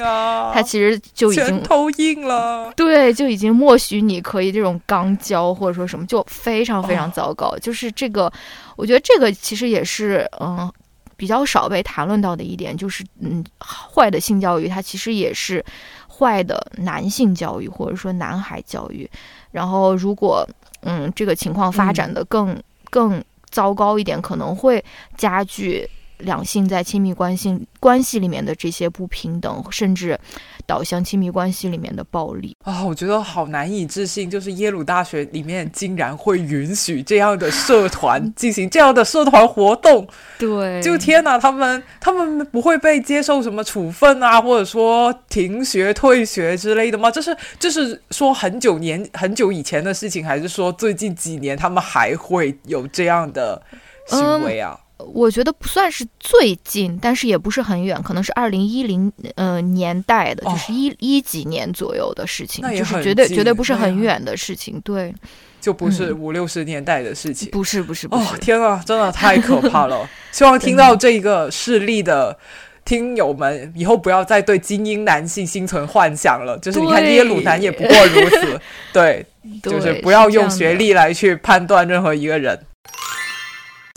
[0.53, 2.73] 他其实就已经头硬了。
[2.75, 7.57] 对，就已经默许你可以这种刚交或者说什么，就非常非常糟糕。
[7.59, 8.29] 就是这个。
[8.77, 10.71] 我觉得这个其实也是，嗯，
[11.17, 15.63] 比较少被谈论到的一点，就是，嗯，坏的性教育它其实也是
[16.07, 19.09] 坏的男性教育或者说男孩教育。
[19.51, 20.47] 然后，如果，
[20.81, 22.55] 嗯，这个情况发展的更
[22.91, 24.83] 更糟糕一点，可能会
[25.17, 25.89] 加剧
[26.19, 30.19] 两性在亲密关系关系里面的这些不平等，甚至。
[30.65, 40.05] 导向亲密关系里面的暴力啊，我觉得好难以置信，就是耶鲁大学里面竟然会允许这样的社团 进行这样的社团活动。
[40.37, 47.09] 对，就天哪，他们他们不会被接受什么处分啊，或者说停学、退学之类的吗？
[47.09, 53.61] 这是这是说很久年很久以前的事情，还是说最近几年他们还会有这样的
[54.07, 54.77] 行为啊？
[54.97, 65.13] 我觉得不算是最近，但是也不是很远，可能是二零一零呃年代的，就是一一几年左右的事情，就是绝对绝对不是很远的事情，对，
[65.61, 70.09] 就不是五六十年代的事情，不是不是不是，天啊，真的太可怕了！
[70.31, 72.37] 希望听到这个事例的
[72.83, 78.59] 听友们以后不要再对精英男性心存幻想了，就是你看耶鲁男也不过如此，
[78.91, 79.25] 对，
[79.61, 82.59] 就是不要用学历来去判断任何一个人。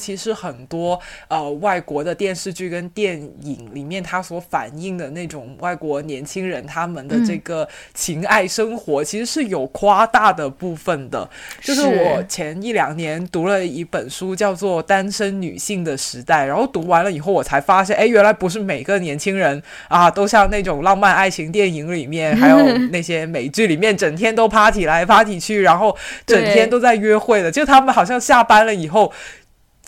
[0.00, 0.98] 其实很多
[1.28, 11.28] 呃外国的电视剧跟电影里面，它所反映的那种外国年轻人他们的这个情爱生活，其实是有夸大的部分的。
[11.60, 25.94] 就是我前一两年读了一本书，叫做《单身女性的时代》，然后读完了以后，我才发现，哎，原来不是每个年轻人啊，都像那种浪漫爱情电影里面， 还有那些美剧里面，整天都 party 来 party 去，然后
[26.24, 27.50] 整天都在约会的。
[27.50, 29.12] 就他们好像下班了以后。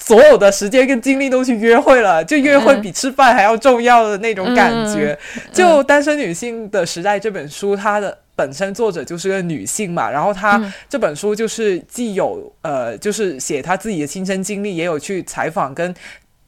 [0.04, 5.16] 所有的时间跟精力都去约会了，就约会比吃饭还要重要的那种感觉。
[5.52, 15.94] 就《单身女性的时代》这本书，它的本身作者就是个女性嘛，然后她这本书就是既有呃，就是写她自己的亲身经历，也有去采访跟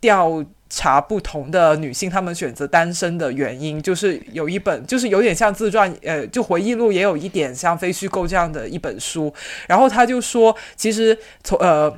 [0.01, 9.33] 调查不同的女性，她们选择单身的原因，就是有一本就是有点像自传，呃，就回忆录，也有一点像非虚构这样的一本书。
[9.69, 11.97] 然后她就说，其实从呃。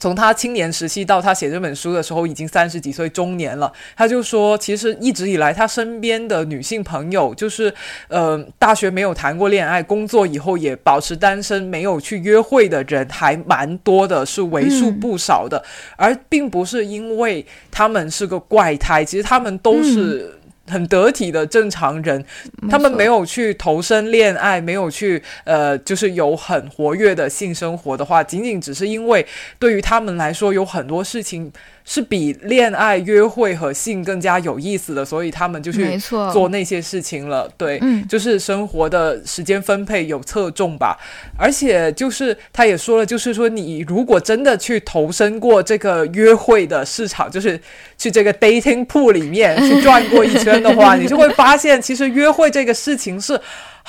[0.00, 3.72] 从他青年时期到他写这本书的时候，已经三十几岁中年了。
[3.96, 7.74] 他就说，其实一直以来，他身边的女性朋友，就是
[8.06, 15.60] 呃，大学没有谈过恋爱，工作以后也保持单身，没有去约会的人还蛮多的，是为数不少的。
[15.96, 20.37] 而并不是因为他们是个怪胎，其实他们都是。
[20.68, 22.24] 很得体的正常人，
[22.70, 29.26] 他们没有去投身恋爱，没有去呃，就是有很活跃的性生活的话，仅仅只是因为
[29.58, 31.52] 对于他们来说，有很多事情。
[31.90, 35.96] 是比恋爱、约会和性更加有意思的，所以他们就去
[36.30, 37.50] 做那些事情了。
[37.56, 40.98] 对，就是生活的时间分配有侧重吧。
[41.38, 47.58] 而且就是他也说了，就是说你如果真的去投身过这个约会的市场，就是
[47.96, 53.40] 去这个 dating pool 里面 去转过一圈的话，你就会发现，其实约会这个事情是。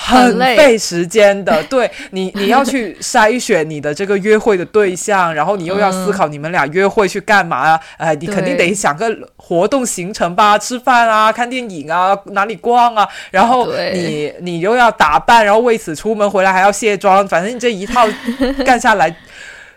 [0.02, 7.80] 很费时间的， 对你，你要去筛选你的这个约会的对象，然后你又要思考你们俩约会去干嘛啊？
[7.98, 13.06] 哎，你肯定得想个活动行程吧，吃饭啊，看电影啊，哪里逛啊？
[13.30, 18.08] 然后你你又要打扮，然后为此出门回来还要卸妆，反正你这一套
[18.66, 19.14] 干下来，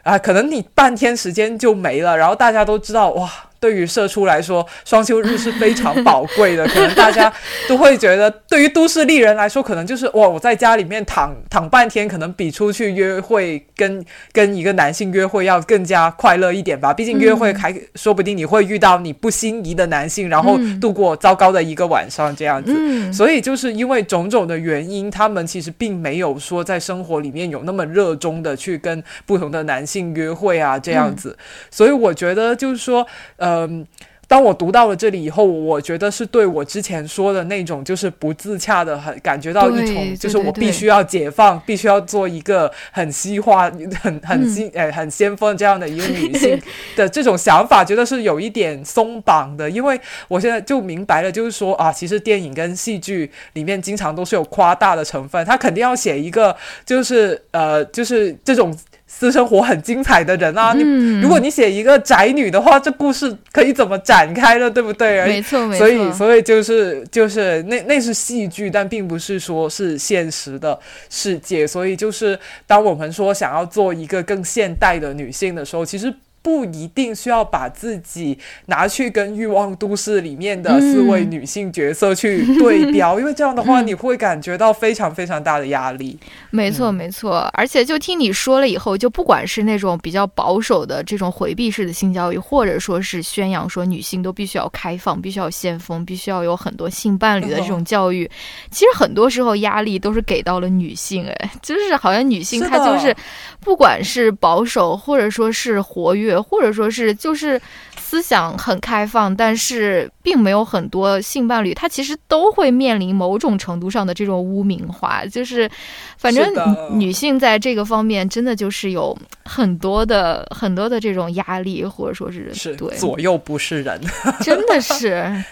[0.04, 2.16] 啊，可能你半天时间就没了。
[2.16, 3.28] 然后大家都知道，哇。
[3.62, 6.66] 对于社畜来说，双休日是非常宝贵的。
[6.66, 7.32] 可能大家
[7.68, 16.92] 都会觉得，对于都市丽人来说，可能就是哇，我在家里面躺躺半天，可能比出去约会跟跟一个男性约会要更加快乐一点吧。
[16.92, 23.12] 毕竟约会还说不定你会遇到你不心仪的男性，然后度过糟糕的一个晚上这样子。
[23.12, 31.38] 所以就是因为种种的原因，他们其实并没有说在生活里面有那么热衷的去跟不同的男性约会啊这样子。
[31.70, 33.06] 所以我觉得就是说，
[33.36, 33.51] 呃。
[33.68, 33.86] 嗯，
[34.28, 46.59] 当我读到了这里以后，我觉得是对我之前说的那种就是不自洽的，很感觉到一种就是我必须要解放，必须要做一个很西化、很 很新诶很先锋这样的一个女性
[46.96, 49.68] 的这种想法，觉得是有一点松绑的。
[49.68, 58.74] 因为我现在就明白了，就是说啊，其实电影跟戏剧里面经常都是有夸大的成分，他肯定要写一个就是呃就是这种。
[59.14, 60.82] 私生活很精彩的人啊，你
[61.20, 64.68] 如果你写一个宅女的话，这故事可以怎么展开呢？
[64.68, 65.24] 对不对？
[65.26, 65.86] 没错，没错。
[65.86, 70.76] 所以，所以就是就是那那是戏剧，但并不是说是现实的
[71.08, 71.64] 世界。
[71.66, 72.36] 所以，就是
[72.66, 76.12] 当我们说想要做一个更现代的女性的时候，其实。
[76.43, 78.36] 不一定需要把自己
[78.66, 86.18] 拿去跟《欲望都市》里面的四位女性角色去对标，因为这样的话你会感觉到非常非常大的压力。
[86.51, 87.49] 没错，没错。
[87.55, 98.28] 而且就听你说了以后，就不管是那种比较保守的这种回避式的性教育，或者说是宣扬说女性都必须要开放、必须要先锋、必须要有很多性伴侣的这种教育，
[98.72, 101.24] 其实很多时候压力都是给到了女性。
[101.24, 103.14] 哎，就是好像女性她就是，
[103.61, 106.31] 不管是保守或者说是活跃。
[106.40, 107.60] 或者说是就是
[107.98, 115.24] 思想很开放，但是并没有很多性伴侣，他其实都会面临某种程度上的这种污名化。
[115.26, 115.70] 就是，
[116.18, 116.52] 反正
[116.98, 124.00] 女性在这个方面真的就是有很多的很多的这种压力，或者说是是对左右不是人，
[124.42, 125.44] 真的是。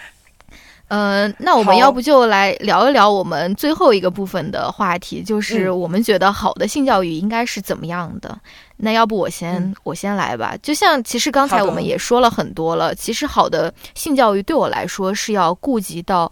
[0.89, 8.37] 呃，那我们要不就来聊一聊我们最后一个部分的话题，就是我们觉得好的性教育应该是怎么样的？
[8.83, 10.57] 那要不我先我先来吧。
[10.63, 16.31] 就像其实刚才我们也说了很多了，其实好的性教育对我来说是要顾及到，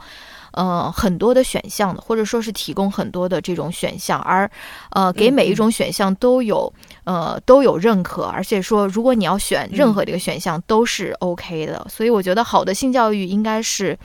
[0.52, 4.50] 呃，很多的选项的，或者说是提供很多的这种选项，而
[4.90, 6.72] 呃，给每一种选项都有
[7.04, 11.86] 呃都有认可，而且说如果你要选任何一个选项都是 OK 的。
[11.88, 13.98] 所以我觉得好的性教育应该是。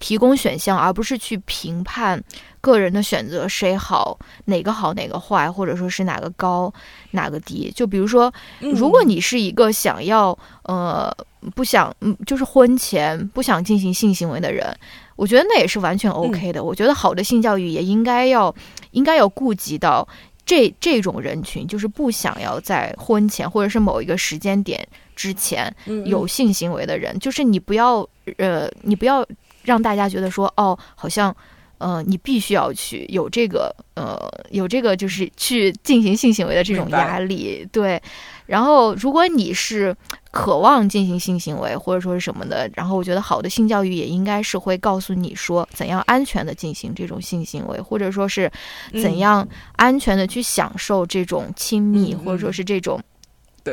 [0.00, 2.22] 提供选项，而不是去评判
[2.60, 6.72] 个人的选择谁好，哪个好，哪个坏，或者说是哪个高，
[7.12, 7.70] 哪个低。
[7.74, 11.14] 就比如说，如果你是一个想要呃
[11.54, 14.76] 不想嗯就是婚前不想进行性行为的人，
[15.16, 16.62] 我觉得那也是完全 OK 的。
[16.62, 18.54] 我觉得好的性教育也应该要
[18.90, 20.06] 应该要顾及到
[20.44, 28.06] 这这种人群，就是不想要在婚前或者是某一个时间点之前有性行为的人，就是你不要
[28.38, 29.26] 呃你不要。
[29.64, 31.34] 让大家觉得说哦，好像，
[31.78, 34.18] 呃，你必须要去有这个，呃，
[34.50, 38.00] 有这个就是去进行性行为的这种压力，对。
[38.46, 39.94] 然后，如果你是
[40.30, 48.50] 渴望进行性行为或者说是什么的，然后我觉得好的性教育也应该是会告诉你说怎样安全的进行这种性行为，或者说是
[49.02, 53.00] 怎样安全的去享受这种亲密，或者说是这种。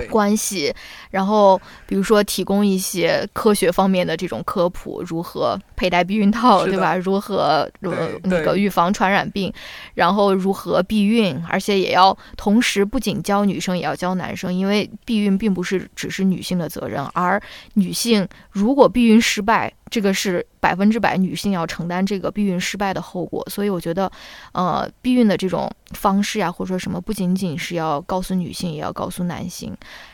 [0.10, 0.74] 关系，
[1.12, 6.96] 然后比如说提供一些科学方面的这种科普，如何佩戴避孕套，对吧？
[6.96, 9.54] 如何呃那个预防传染病，
[9.94, 17.42] 然后如何避孕，而且也要同时不仅教女生，也要教男生，因为避孕并不是只是女性的责任，而
[17.74, 19.72] 女性如果避孕失败。
[19.96, 24.12] 这个是百分之百女性要承担这个避孕失败的后果，所以我觉得，
[24.52, 29.74] 呃，避孕的这种方式呀，或者说什么，不仅仅是要告诉女性，也要告诉男性，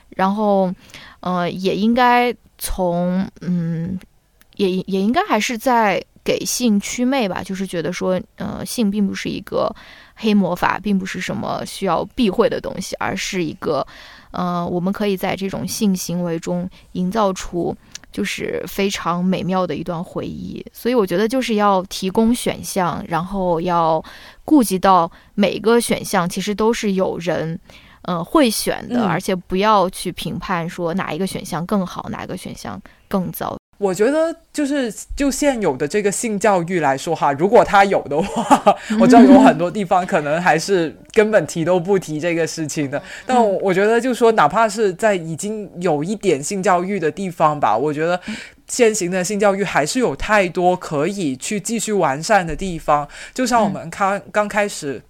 [0.10, 0.72] 然后，
[1.22, 4.00] 呃，也应该从，嗯，
[4.58, 9.76] 也也应该还是在给性祛魅吧，就是觉得说，呃，性并不是一个
[10.14, 13.84] 黑魔法，并不是什么需要避讳的东西，而是一个，
[14.30, 17.76] 呃，我们可以在这种性行为中营造出。
[18.12, 24.04] 就是非常美妙的一段回忆，所以我觉得就是要提供选项，然后要
[24.44, 27.60] 顾及到每个选项其实都是有人，
[28.04, 33.58] 嗯，会选的，而且不要去评判说哪一个选项更好，哪个选项更糟。
[33.82, 43.02] 我觉得就是就现有的这个性教育来说哈，如果他有的话，我知道有很多地方可能还是根本提都不提这个事情的。
[43.26, 48.22] 但我觉得就是说，哪怕是在已经有一点性教育的地方吧，我觉得
[48.68, 53.08] 现行的性教育还是有太多可以去继续完善的地方。
[53.34, 55.02] 就像我们刚刚开始。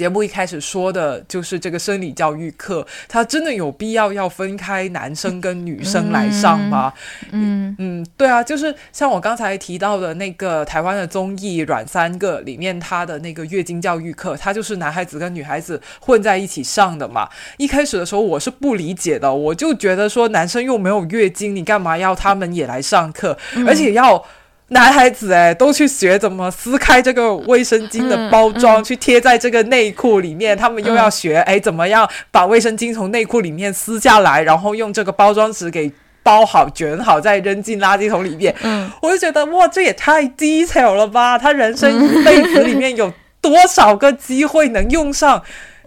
[0.00, 6.90] 节目一开始说的就是这个生理教育课，它真的有必要要分开男生跟女生来上吗？
[7.32, 17.28] 嗯嗯，对啊，就是像我刚才提到的那个台湾的综艺《软三个》里面，他的那个月经教育课，他就是男孩子跟女孩子混在一起上的嘛。
[17.58, 23.36] 一开始的时候我是不理解的，我就觉得说男生又没有月经，你干嘛要他们也来上课，
[23.66, 24.24] 而且要。
[24.72, 30.56] 男孩子哎，都去学怎么撕开这个卫生巾的包装，去贴在这个内裤里面。
[30.56, 35.90] 他们又要学哎，怎么样把卫生巾从内裤里面撕下来，然后用这个包装纸给
[36.22, 38.54] 包好、卷好，再扔进垃圾桶里面。
[38.62, 41.36] 嗯，我就觉得哇，这也太 detail 了吧！
[41.36, 45.42] 他人生一辈子里面有多少个机会能用上？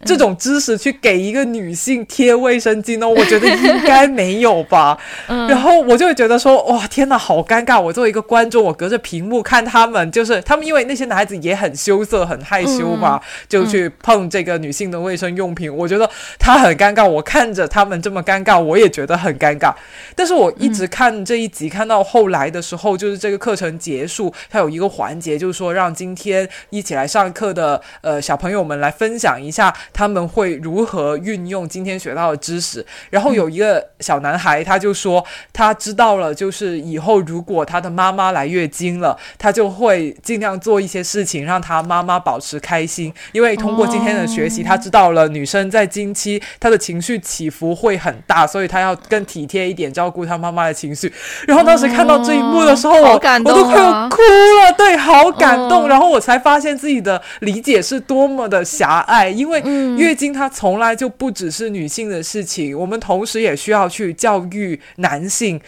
[0.06, 3.08] 这种知识去给一个女性贴卫生巾呢？
[3.08, 4.98] 我觉得应该没有吧。
[5.28, 7.80] 然后我就会觉得说，哇，天哪，好尴尬！
[7.80, 15.74] 我作为一个观众，我隔着屏幕看他们，就是他们，因为那些男孩子也很羞涩、很害羞嘛，就去碰这个女性的卫生用品。
[15.74, 19.74] 我觉得他很尴尬，我看着他们这么尴尬，我也觉得很尴尬。
[20.16, 29.74] 但是我一直看这一集，看到后来的时候，就是这个课程结束，它有一个环节，就是说让今天一起来上课的呃小朋友们来分享一下。
[29.94, 32.86] 他们会如何运用今天学到的知识？
[33.10, 43.14] 然后有一个小男孩，他就说他知道了，就是以后如果他的妈妈来月经了，他就会尽量做一些事情让他妈妈保持开心。
[43.32, 51.12] 因为通过今天的学习，他知道了女生在经期她的情绪起伏会很大，所以他要更体贴一点，照顾他妈妈的情绪。
[51.48, 55.88] 然后当时看到这一幕的时候，我我都快要哭了，对，好感动。
[55.88, 59.62] 然后我才发现自己的理解是多么的狭隘，因为。
[59.98, 65.60] 月经它从来就不只是女性的事情，我们同时也需要去教育男性，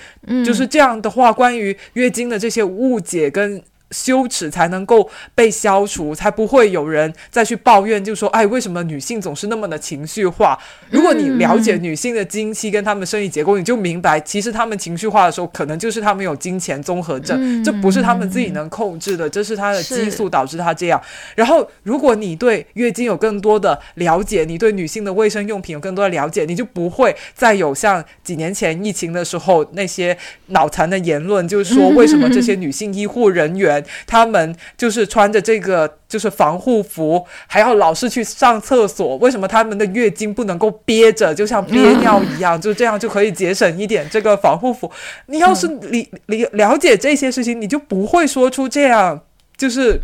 [0.46, 3.62] 就是这样的话，关于月经的这些误解跟。
[3.96, 10.60] 羞耻才能够被消除，才不会有人再去抱怨，就说：“哎，为什么女性总是那么的情绪化？”
[10.92, 21.02] 如果你了解女性的经期跟她们生理结构，你就明白，其实她们情绪化的时候，可能就是她们有金钱综合症，这不是她们自己能控制的，这是她的激素导致她这样。
[21.36, 30.18] 然后，如果你对月经有更多的了解，你对女性的卫生用品有更多的了解，你就不会再有像几年前疫情的时候那些
[30.48, 33.85] 脑残的言论，就是说 为什么这些女性医护人员。
[34.06, 39.18] 他们就是穿着这个就是防护服，还要老是去上厕所。
[39.18, 42.60] 为什么他们的月经不能够憋着，就像憋尿一样？
[42.60, 44.92] 就这样就可以节省一点这个防护服。
[45.28, 49.22] 你要是理理了解这些事情，你就不会说出这样
[49.58, 50.02] 就是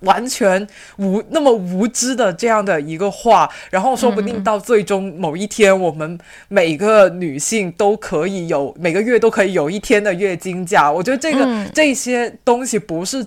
[0.00, 0.66] 完全
[0.98, 3.48] 无那么无知的这样的一个话。
[3.70, 6.18] 然后说不定到最终某一天，我们
[6.48, 10.90] 每个女性都可以有每个月都可以有一天的月经假。
[10.90, 13.26] 我觉得这个这些东西不是。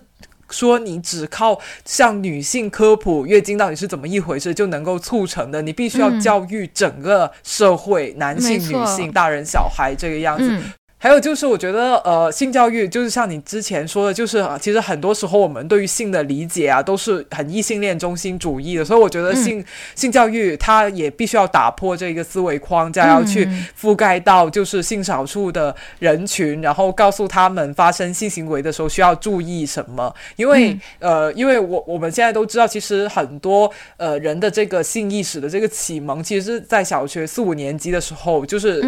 [0.51, 10.59] 说你只靠向女性科普月经到底是怎么一回事就能够促成的，你必须要教育整个社会，男性、女性、大人、小孩这个样子。
[11.01, 18.83] 还有就是，我觉得呃，性教育就是像你之前说的，就是其实很多时候我们对于性的理解啊，都是很异性恋中心主义的。
[18.83, 19.63] 所以我觉得性
[19.95, 23.47] 性教育它也必须要打破这个思维框架，要去
[23.79, 30.13] 覆盖到就是性少数的人群，然后告诉他们发生性行为的时候需要注意什么。
[30.35, 38.83] 因为呃，因为我我们现在都知道，其实很多呃人的这个性意识的这个启蒙，其实是在小学四五年级的时候，就是。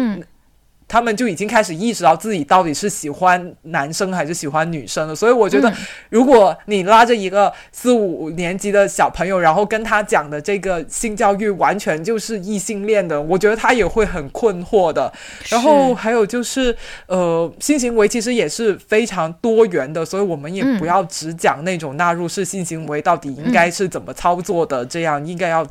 [0.92, 5.72] 他们就已经开始意识到自己到底是喜欢男生还是喜欢女生了，所以我觉得，
[6.10, 15.10] 如果你拉着一个四五年级的小朋友，然后跟他讲的这个性教育完全就是异性恋的，我觉得他也会很困惑的。
[15.48, 25.66] 然后还有就是，呃，性行为其实也是非常多元的，所以我们也不要只讲那种纳入式性行为到底应该是怎么操作的，这样应该要。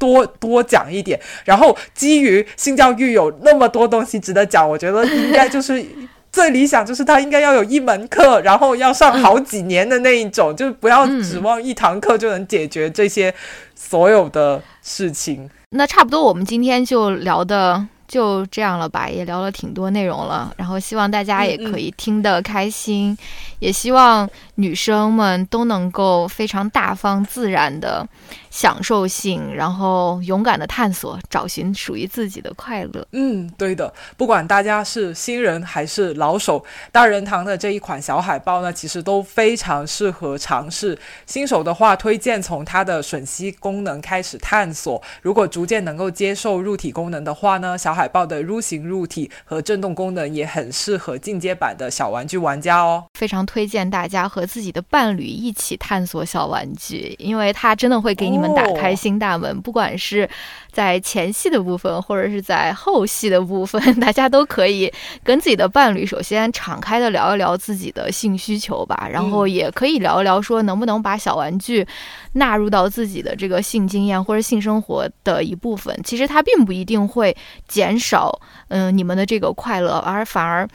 [0.00, 5.84] 多多讲一点，然后基于性教育有那么多东西值得讲，我觉得应该就是
[6.32, 13.34] 最理想，就是他应该要有一门课，然后要上好几年的那一种，就不要指望一堂课就能解决这些
[13.74, 15.50] 所有的事情。
[15.72, 23.16] 那差不多，我们今天就聊的就这样了吧，也聊了挺多内容了，然后希望大家也可以听得开心，
[23.58, 28.06] 也希望女生们都能够非常大方自然的。
[28.50, 33.06] 享受性，然后勇敢的探索，找寻属于自己的快乐。
[33.12, 33.92] 嗯，对的。
[34.16, 40.98] 不管大家是新人还是老手，大人堂的这一款小海豹呢，其实都非常适合尝试。
[41.26, 45.00] 新手的话，推荐从它的吮吸功能开始探索。
[45.22, 53.04] 如果逐渐能够接受入体功能的话呢，小海豹的 U 型入体和震动功能也很适合进阶版的小玩具玩家哦。
[53.14, 58.39] 非常推荐大家和自己的伴侣一起探索小玩具，因为它真的会给你。
[58.40, 60.28] 们打开新大门，不管是
[60.72, 64.90] 在前戏的部分，或者是在后戏的部分，大家都可以
[65.22, 71.86] 跟自己的伴侣，首先敞开的聊一聊自己的性需求吧，然后也可以聊一聊说能不能把小玩具
[72.32, 75.94] 纳入到自己的这个性经验或者性生活的一部分。
[76.02, 77.36] 其实它并不一定会
[77.68, 80.66] 减少嗯你们的这个快乐，而反而。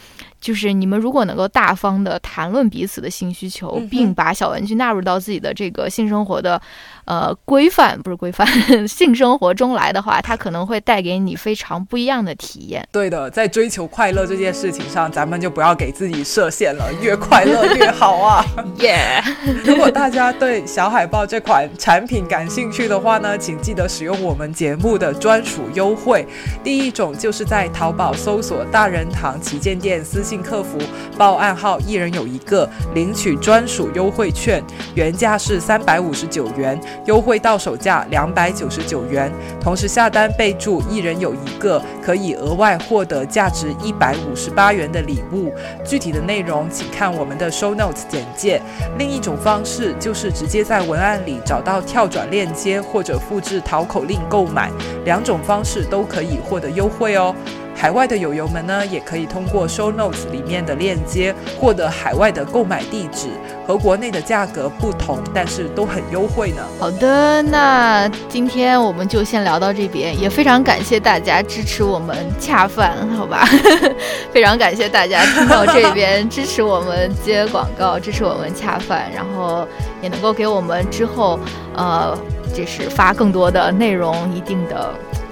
[0.41, 6.61] 就是你们如果能够大方的谈论彼此的性需求，并把小玩具纳入到自己的这个性生活的，
[7.05, 8.47] 呃规范，不是规范，
[8.87, 12.87] 性生活中来的话，它可能会带给你非常不一样的体验。
[12.91, 18.45] 对的，在追求快乐这件事情上，咱们就不要给自己设限了，越快乐越好啊！
[18.79, 19.21] 耶！
[19.63, 26.25] 如果大家对小海豹这款产品感兴趣的话呢，请记得使用我们节目的专属优惠。
[26.63, 30.79] 第一种就是在淘宝搜索“大人堂旗舰店”，私信客服
[31.17, 34.63] 报暗号“一人有一个”，领取专属优惠券，
[34.95, 39.31] 原价是三百五十九元，优惠到手价两百九十九元。
[39.61, 45.53] 同时下单备注“一人有一个”，可以额外获得价值一百五十八元的礼物。
[45.83, 48.61] 具体的内容请看我们的 show notes 简介。
[48.97, 54.71] 另一种方式就是直接在文案里找到跳转链接，或者复制淘口令购买，
[55.03, 57.35] 两种方式都可以获得优惠哦。
[57.77, 63.27] 海外的友友们呢，也可以通过 show notes 里面的链接获得海外的购买地址，
[63.67, 66.63] 和国内的价格不同，但是都很优惠呢。
[66.79, 73.45] 好的，那今天我们就先聊到这边，也非常感谢大家支持我们恰饭，好吧？
[74.31, 79.67] 非常感谢大家听到这边支持我们接广告，支持我们恰饭，然后
[80.01, 81.37] 也能够给我们之后
[81.75, 82.17] 呃，
[82.53, 84.91] 就是发更多的内容一定的。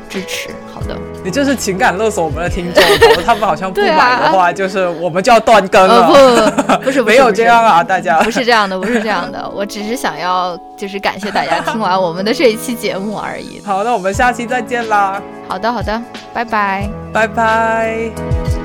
[0.09, 0.49] 支持，
[0.87, 0.97] 的。
[1.23, 2.83] 你这是情感勒索我们的听众，
[3.25, 6.07] 他们好像不买的话，就是我们就要断更了。
[6.07, 9.49] 不， 不是，没有这样啊，大家不是这样的，不是这样的。
[9.55, 13.61] 我只是想要，就是感谢大家听完我们的这一期节目而已。
[13.65, 15.21] 好，那我们下期再见啦。
[15.47, 16.01] 好的，好的，
[16.33, 18.62] 拜拜，拜拜。